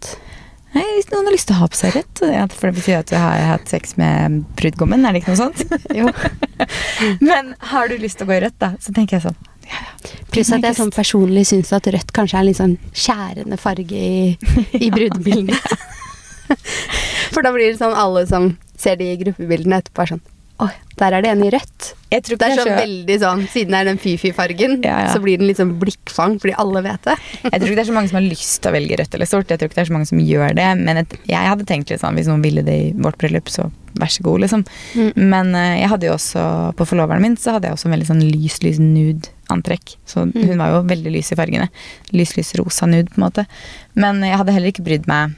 [0.75, 2.23] Nei, Hvis noen har lyst til å ha på seg rødt,
[2.57, 5.61] for det betyr at du har hatt sex med brudgommen, er det ikke noe sånt?
[6.01, 6.09] Jo.
[7.31, 9.79] Men har du lyst til å gå i rødt, da, så tenker jeg sånn ja,
[9.81, 9.93] ja.
[10.35, 13.97] Pluss at jeg sånn personlig syns at rødt kanskje er en litt sånn skjærende farge
[13.97, 14.35] i,
[14.77, 15.57] i brudebildene.
[17.33, 20.25] For da blir det sånn alle som ser de gruppebildene etterpå, er sånn
[20.63, 21.87] Oi, der er det en i rødt.
[22.13, 25.09] Jeg tror Det er kanskje- veldig sånn, Siden det er den fy-fy-fargen, Ja, ja.
[25.13, 27.17] så blir den litt sånn blikkfang fordi alle vet det.
[27.43, 29.27] Jeg tror ikke det er så mange som har lyst til å velge rødt eller
[29.27, 29.49] sort.
[29.51, 31.91] Jeg tror ikke det er så mange som gjør det Men et, jeg hadde tenkt
[31.91, 33.67] litt sånn hvis noen ville det i vårt bryllup, så
[33.99, 34.65] vær så god, liksom.
[34.95, 35.13] Mm.
[35.17, 38.07] Men uh, jeg hadde jo også på forloveren min så hadde jeg også en veldig
[38.13, 39.97] sånn lys, lys nude antrekk.
[40.07, 40.47] Så Mm.
[40.47, 41.69] hun var jo veldig lys i fargene.
[42.13, 43.47] Lys, lys rosa nude, på en måte.
[43.97, 45.35] Men jeg hadde heller ikke brydd meg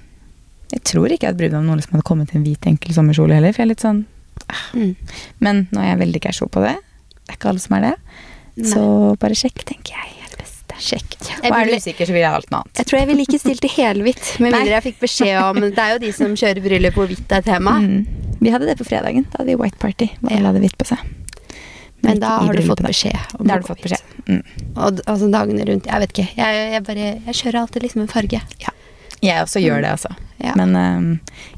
[0.72, 2.60] Jeg tror ikke jeg hadde brydd meg om noen som hadde kommet i en hvit,
[2.66, 3.52] enkel sommerkjole heller.
[3.54, 4.04] For jeg er litt sånn
[4.74, 4.94] Mm.
[5.40, 6.74] Men nå er jeg veldig casual på det.
[7.26, 7.94] Det er ikke alle som er det.
[8.70, 8.82] Så
[9.20, 10.12] bare sjekk, tenker jeg.
[10.22, 10.76] Er det beste.
[10.80, 11.16] Sjekk.
[11.44, 12.78] Er du usikker, så vil jeg ha alt noe annet.
[12.80, 14.60] Jeg tror jeg ville ikke stilt i helhvitt, med Nei.
[14.60, 17.44] mindre jeg fikk beskjed om Det er jo de som kjører bryllup hvor hvitt er
[17.46, 17.76] tema.
[17.80, 18.06] Mm.
[18.40, 19.24] Vi hadde det på fredagen.
[19.32, 20.08] Da hadde vi white party.
[20.20, 20.46] Hvor alle Ja.
[20.52, 20.98] hadde hvitt på seg.
[22.02, 23.16] Men Men da har du fått beskjed.
[23.40, 24.02] om Da har du fått beskjed.
[24.28, 24.42] Mm.
[24.76, 26.28] Og altså dagene rundt Jeg vet ikke.
[26.36, 28.40] Jeg, jeg bare Jeg kjører alltid liksom en farge.
[29.22, 30.10] Jeg også gjør det, altså.
[30.44, 30.52] Ja.
[30.58, 31.06] Men um,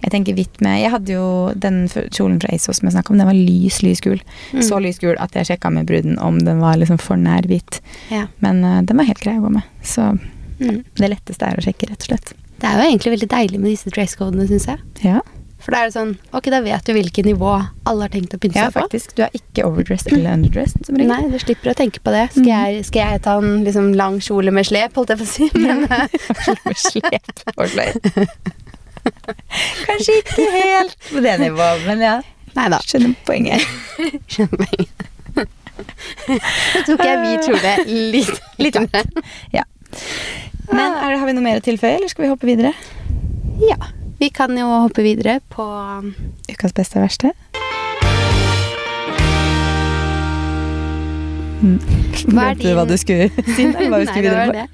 [0.05, 1.25] jeg tenker hvitt med Jeg hadde jo
[1.59, 1.81] den
[2.14, 4.21] kjolen fra ASOS som jeg snakket om, den var lys, lys gul.
[4.55, 4.62] Mm.
[4.62, 7.81] Så lys gul at jeg sjekka med bruden om den var liksom for nær hvit.
[8.14, 8.29] Ja.
[8.44, 9.66] Men uh, den var helt grei å gå med.
[9.83, 10.12] Så
[10.59, 10.81] Mm.
[10.99, 12.31] det letteste er å sjekke, rett og slett.
[12.59, 14.81] Det er jo egentlig veldig deilig med disse dresscodene, syns jeg.
[15.05, 15.21] Ja,
[15.59, 17.49] For da er det sånn Ok, da vet du hvilket nivå
[17.88, 18.81] alle har tenkt å pynte seg på.
[18.85, 19.14] faktisk.
[19.18, 21.11] Du er ikke overdressed eller underdressed, som regel.
[21.11, 22.31] Nei, du slipper å tenke på det.
[22.31, 22.49] Skal, Mhm.
[22.53, 25.51] jeg, skal jeg ta en liksom, lang kjole med slep, holdt jeg på å si?
[25.55, 26.09] Men, eh,
[26.68, 28.01] Med slep og sløyd.
[29.88, 32.14] Kanskje ikke helt på det nivået, men ja.
[32.57, 32.78] nei da.
[32.85, 33.62] Skjønner poenget.
[34.33, 34.87] Skjønner.
[35.78, 37.74] Så tok jeg hvit kjole
[38.12, 39.20] litt, Litt hardt.
[39.55, 39.62] Ja.
[40.72, 42.74] Men det, har vi noe mer å tilføye, eller skal vi hoppe videre?
[43.62, 43.76] Ja.
[44.19, 45.64] Vi kan jo hoppe videre på
[46.51, 47.31] Ukas beste og verste.
[52.29, 52.75] Hva er din...
[52.75, 53.66] hva du skulle si?
[53.66, 54.66] Hva.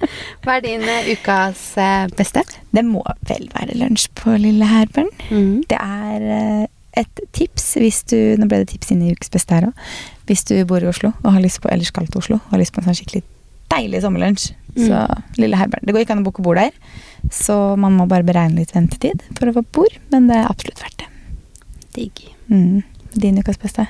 [0.45, 2.43] Hva er din ukas eh, beste?
[2.73, 5.09] Det må vel være lunsj på Lille Herbern.
[5.29, 5.63] Mm.
[5.69, 6.65] Det er eh,
[7.01, 9.87] et tips hvis du Nå ble det tips inn i ukas beste her òg.
[10.29, 12.61] Hvis du bor i Oslo og har lyst på, eller skal til Oslo og har
[12.61, 13.25] lyst på en sånn skikkelig
[13.73, 14.87] deilig sommerlunsj, Mm.
[14.89, 14.97] så
[15.39, 15.85] Lille Herbern.
[15.87, 16.73] Det går ikke an å booke bord der,
[17.31, 20.81] så man må bare beregne litt ventetid for å få bord, men det er absolutt
[20.83, 21.09] verdt det.
[21.95, 22.25] Digg.
[22.51, 22.83] Mm.
[23.15, 23.87] Din ukas beste?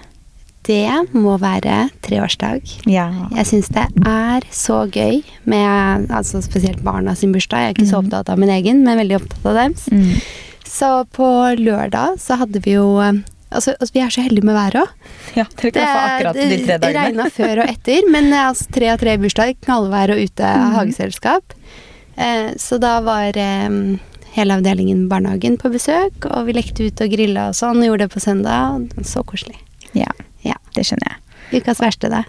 [0.65, 2.65] Det må være treårsdag.
[2.89, 3.07] Ja.
[3.37, 7.61] Jeg syns det er så gøy med altså spesielt barna sin bursdag.
[7.61, 8.05] Jeg er ikke så Mhm.
[8.07, 9.85] opptatt av min egen, men veldig opptatt av deres.
[9.91, 10.21] Mm.
[10.65, 11.27] Så på
[11.61, 12.97] lørdag så hadde vi jo
[13.55, 14.87] Altså, altså vi er så heldige med været òg.
[15.35, 17.03] ja dere kan akkurat de tre dagene.
[17.05, 20.73] regna før og etter, men altså, tre av tre bursdag, knallvær og ute mm.
[20.75, 21.53] hageselskap.
[22.17, 23.69] Eh, så da var eh,
[24.35, 27.83] hele avdelingen barnehagen på besøk, og vi lekte ut og grilla og sånn.
[27.85, 28.89] Gjorde det på søndag.
[29.07, 29.57] Så koselig.
[29.95, 30.11] Ja,
[30.43, 30.55] Ja.
[30.75, 31.61] det skjønner jeg.
[31.61, 32.23] Ukas verste, da?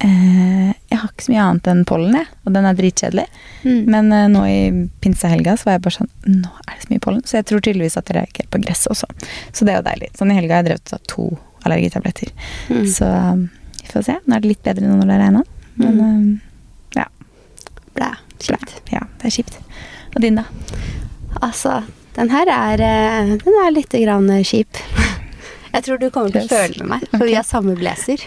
[0.00, 2.26] Eh, jeg har ikke så mye annet enn pollen, jeg.
[2.46, 3.26] Og den er dritkjedelig.
[3.64, 3.80] Mm.
[3.92, 6.08] Men eh, nå i pinsehelga så var jeg bare sånn
[6.40, 7.22] Nå er det så mye pollen.
[7.28, 9.08] Så jeg tror tydeligvis at jeg reagerer på gresset også.
[9.52, 10.08] Så det er jo deilig.
[10.16, 11.26] Sånn i helga har jeg drevet og to
[11.68, 12.32] allergitabletter.
[12.72, 12.86] Mm.
[12.88, 13.42] Så um,
[13.82, 14.16] vi får se.
[14.24, 15.44] Nå er det litt bedre nå når det er regna.
[15.76, 16.00] Men Mm.
[16.00, 16.40] um,
[16.96, 17.04] ja.
[17.94, 18.08] Blæ.
[18.46, 18.58] Blæ.
[18.92, 19.58] Ja, det er kjipt.
[20.14, 20.44] Og din, da?
[21.42, 21.82] Altså,
[22.16, 24.80] den her er, eh, den er litt grann eh, kjip.
[25.74, 28.22] Jeg tror du kommer til å føle med meg, for vi har samme blazer.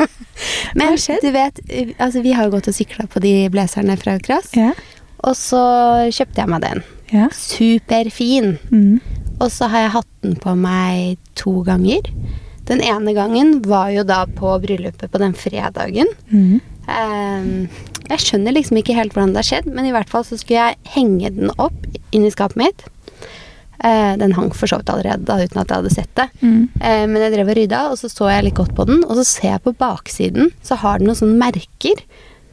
[0.78, 1.60] Men du vet,
[2.02, 4.50] altså vi har jo gått og sykla på de blazerne fra Kras.
[4.58, 4.72] Ja.
[5.22, 5.60] og så
[6.10, 6.82] kjøpte jeg meg den.
[7.14, 7.28] ja.
[7.30, 8.56] Superfin.
[8.74, 8.98] Mm.
[9.38, 12.10] Og så har jeg hatt den på meg to ganger.
[12.66, 16.10] Den ene gangen var jo da på bryllupet på den fredagen.
[16.30, 16.60] Mm.
[16.90, 17.68] Ehm,
[18.10, 20.60] jeg skjønner liksom ikke helt hvordan det har skjedd, men i hvert fall så skulle
[20.60, 22.84] jeg henge den opp inn i skapet mitt.
[23.84, 26.28] Eh, den hang for så vidt allerede da, uten at jeg hadde sett det.
[26.40, 26.68] Mm.
[26.80, 29.18] Eh, men jeg drev og rydda, og så så jeg litt godt på den, og
[29.18, 32.00] så ser jeg på baksiden, så har den noen sånne merker.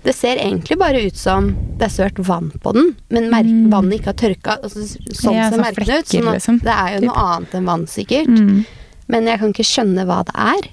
[0.01, 3.69] Det ser egentlig bare ut som det er sølt vann på den, men Mm.
[3.71, 4.57] vannet ikke har tørka.
[4.63, 4.81] Altså,
[5.13, 6.07] sånn Ja, ser sånn merkene ut.
[6.07, 6.59] Sånn liksom.
[6.65, 8.27] det er jo noe annet enn vann, sikkert.
[8.27, 8.65] Mm.
[9.07, 10.69] Men jeg kan ikke skjønne hva det er.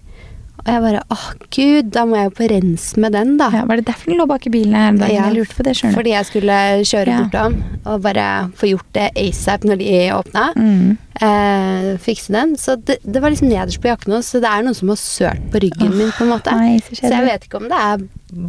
[0.69, 1.23] Og jeg bare åh
[1.57, 3.47] gud, da må jeg jo på rens med den, da.
[3.55, 5.14] Ja, var det derfor den lå bak i bilen her om dagen?
[5.16, 5.95] Ja, Jeg lurte på det sjøl.
[5.97, 7.23] Fordi jeg skulle kjøre Ja.
[7.25, 7.55] bortom
[7.89, 8.27] og bare
[8.61, 10.45] få gjort det asap når de åpna.
[10.61, 10.99] Mm.
[11.21, 12.53] Eh, fikse den.
[12.61, 14.99] Så det, det var liksom nederst på jakken også, så det er noen som har
[15.01, 16.53] sølt på ryggen min, på en måte.
[16.55, 18.05] Nei, så Så jeg vet ikke om det er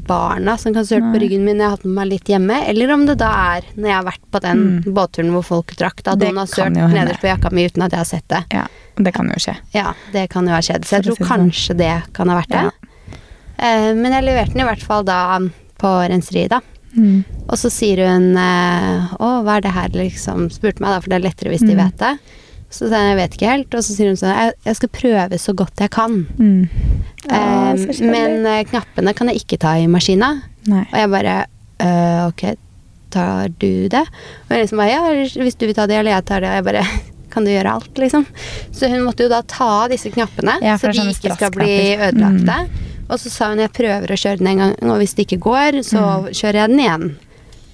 [0.09, 2.57] barna som kan søle på ryggen min når jeg har hatt med meg litt hjemme,
[2.69, 4.93] eller om det da er når jeg har vært på den Mm.
[4.93, 7.99] båtturen hvor folk drakk, da noen har sølt nederst på jakka mi uten at jeg
[8.03, 8.43] har sett det.
[8.53, 8.65] Ja,
[8.97, 9.55] det kan jo skje.
[9.73, 10.85] Ja, det kan jo ha skjedd.
[10.85, 11.27] Så jeg tror sånn.
[11.31, 12.65] kanskje det kan ha vært det.
[12.67, 13.15] Ja.
[13.57, 15.39] Eh, men jeg leverte den i hvert fall da
[15.79, 16.61] på renseriet, da.
[16.97, 17.23] Mm.
[17.47, 20.47] Og så sier hun eh, Å, hva er det her, liksom?
[20.49, 21.83] Spurte meg, da, for det er lettere hvis de Mm.
[21.85, 22.19] vet det.
[22.69, 23.73] Så sa jeg jeg vet ikke helt.
[23.73, 26.19] Og så sier hun sånn Jeg, jeg skal prøve så godt jeg kan.
[26.37, 26.69] Mm.
[27.29, 30.35] Ja, um, men uh, knappene kan jeg ikke ta i maskina.
[30.69, 30.83] Nei.
[30.91, 31.35] Og jeg bare
[31.81, 32.43] uh, Ok,
[33.09, 34.03] tar du det?
[34.47, 35.01] Og jeg liksom bare Ja,
[35.43, 36.51] hvis du vil ta det, eller jeg tar det.
[36.53, 36.85] Og jeg bare
[37.33, 38.23] Kan du gjøre alt, liksom?
[38.73, 41.75] Så hun måtte jo da ta av disse knappene, Ja, så de ikke skal bli
[41.93, 42.41] ødelagte.
[42.41, 42.85] ødelagte.
[43.09, 45.37] Og så sa hun jeg prøver å kjøre den en gang, og hvis det ikke
[45.45, 46.25] går, så Mm.
[46.33, 47.05] kjører jeg den igjen.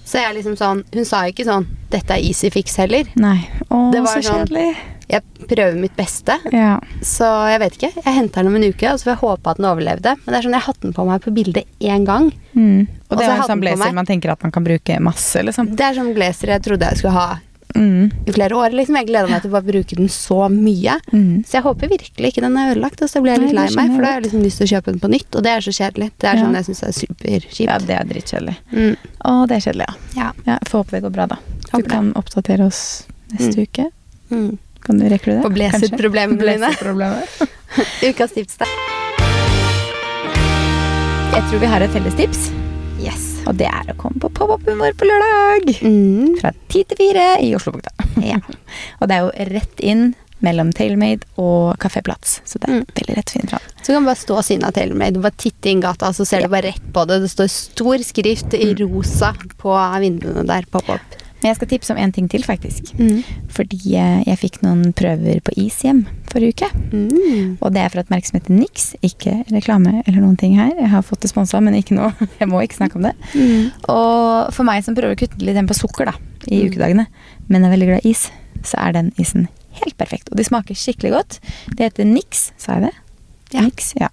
[0.06, 3.06] Så jeg liksom sånn Hun sa ikke sånn 'Dette er easy fix' heller.
[3.16, 3.48] Nei.
[3.72, 4.76] Å, Det var så sånn- kjedelig.
[5.08, 6.34] Jeg prøver mitt beste.
[6.52, 6.80] Ja.
[7.02, 7.92] Så jeg vet ikke.
[8.04, 10.16] Jeg henter den om en uke, og så får jeg håpe at den overlevde.
[10.26, 12.32] Men det er sånn, jeg hatt den på meg på bildet én gang.
[12.56, 12.88] Mm.
[13.10, 15.36] Og Og det er jo en sånn blazer man tenker at man kan bruke masse,
[15.46, 15.76] liksom.
[15.76, 17.40] Det er sånn blazer jeg trodde jeg skulle ha
[17.76, 18.12] Mm.
[18.26, 18.70] i flere år.
[18.72, 18.96] liksom.
[18.96, 20.96] Jeg gleder meg til å bare bruke den så mye.
[21.12, 21.44] Mm.
[21.46, 23.76] Så jeg håper virkelig ikke den er ødelagt, og så blir jeg litt Nei, lei
[23.76, 23.92] meg.
[23.96, 25.66] For da har jeg liksom lyst til å kjøpe den på nytt, og det er
[25.66, 26.12] så kjedelig.
[26.18, 26.44] Det er Ja.
[26.46, 27.68] sånn jeg syns er superkjipt.
[27.70, 28.56] Ja, det er drittkjedelig.
[28.72, 28.96] Mm.
[29.26, 30.22] Å, det er kjedelig, ja.
[30.24, 30.32] Ja.
[30.46, 30.58] ja.
[30.70, 31.36] Får håpe det går bra, da.
[31.36, 31.90] Du Håper det.
[31.92, 32.82] kan oppdatere oss
[33.34, 33.90] neste uke.
[34.32, 34.58] Mm.
[34.86, 35.42] Kan du, rekke det?
[35.42, 37.48] På blazer-problemene Kanskje?
[38.10, 38.66] Ukas tips, da.
[41.36, 42.65] Jeg tror vi har et felles tips.
[43.48, 45.72] Og det er å komme på Pop-up humor på lørdag.
[45.86, 46.36] Mm.
[46.42, 47.92] Fra ti til fire i Oslobukta.
[48.26, 48.38] Ja.
[49.02, 52.86] og det er jo rett inn mellom Tailmade og Kafé Platz, så det er Mm.
[52.96, 53.66] veldig rett å finne fram.
[53.82, 56.42] Så du kan bare stå siden av Tailmade, du bare titte inn gata, så ser
[56.42, 56.48] Ja.
[56.48, 57.22] du bare rett på det.
[57.22, 60.66] Det står stor skrift i rosa på vinduene der.
[60.72, 61.16] Pop opp.
[61.42, 62.94] Men jeg skal tipse om en ting til, faktisk.
[62.98, 63.20] Mm.
[63.54, 66.70] Fordi eh, jeg fikk noen prøver på is hjem forrige uke.
[66.92, 67.58] Mm.
[67.62, 67.92] Og det er
[68.32, 68.88] som heter Nix.
[69.06, 70.72] Ikke reklame eller noen ting her.
[70.80, 72.14] Jeg har fått det sponsa, men ikke noe.
[72.42, 73.14] Jeg må ikke snakke om det.
[73.36, 73.70] Mm.
[73.94, 76.16] Og for meg som prøver å kutte litt igjen på sukker da,
[76.50, 76.72] i Mm.
[76.72, 77.06] ukedagene,
[77.50, 78.28] men er veldig glad i is,
[78.66, 79.48] så er den isen
[79.82, 80.30] helt perfekt.
[80.32, 81.40] Og de smaker skikkelig godt.
[81.76, 82.94] Det heter Nix, sa jeg det?
[83.56, 83.64] Ja.
[83.66, 84.10] Niks, ja.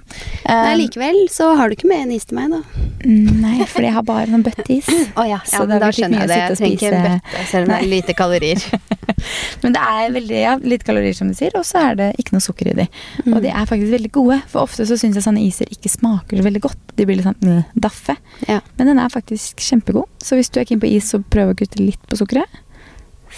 [0.46, 2.58] Nei, Um, likevel så har du ikke med en is til meg, da.
[3.04, 4.88] mm, nei, for jeg har bare noen bøtteis.
[5.18, 6.38] oh, ja, Så ja det men har da skjønner jeg det.
[6.42, 8.66] Jeg trenger ikke en bøtte, selv om det er lite kalorier.
[9.62, 12.34] Men det er veldig, ja, litt kalorier, som du sier, og så er det ikke
[12.34, 12.86] noe sukker i de.
[13.22, 13.36] Mm.
[13.36, 16.40] Og de er faktisk veldig gode, for ofte så syns jeg sånne iser ikke smaker
[16.40, 16.80] så veldig godt.
[16.98, 18.16] De blir litt sånn mm, daffe.
[18.50, 18.58] Ja.
[18.80, 20.10] Men den er faktisk kjempegod.
[20.22, 22.60] Så hvis du er keen på is og prøver å kutte litt på sukkeret,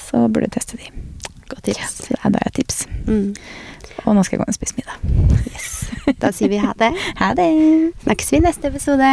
[0.09, 0.89] så burde du teste de.
[1.53, 1.99] Godt tips.
[2.07, 2.81] Så det er da jeg tips.
[3.05, 3.35] Mm.
[4.05, 4.97] Og nå skal jeg gå og spise middag.
[6.21, 6.93] Da sier vi ha det.
[7.17, 7.49] Ha det!
[8.05, 9.11] Snakkes vi i neste episode.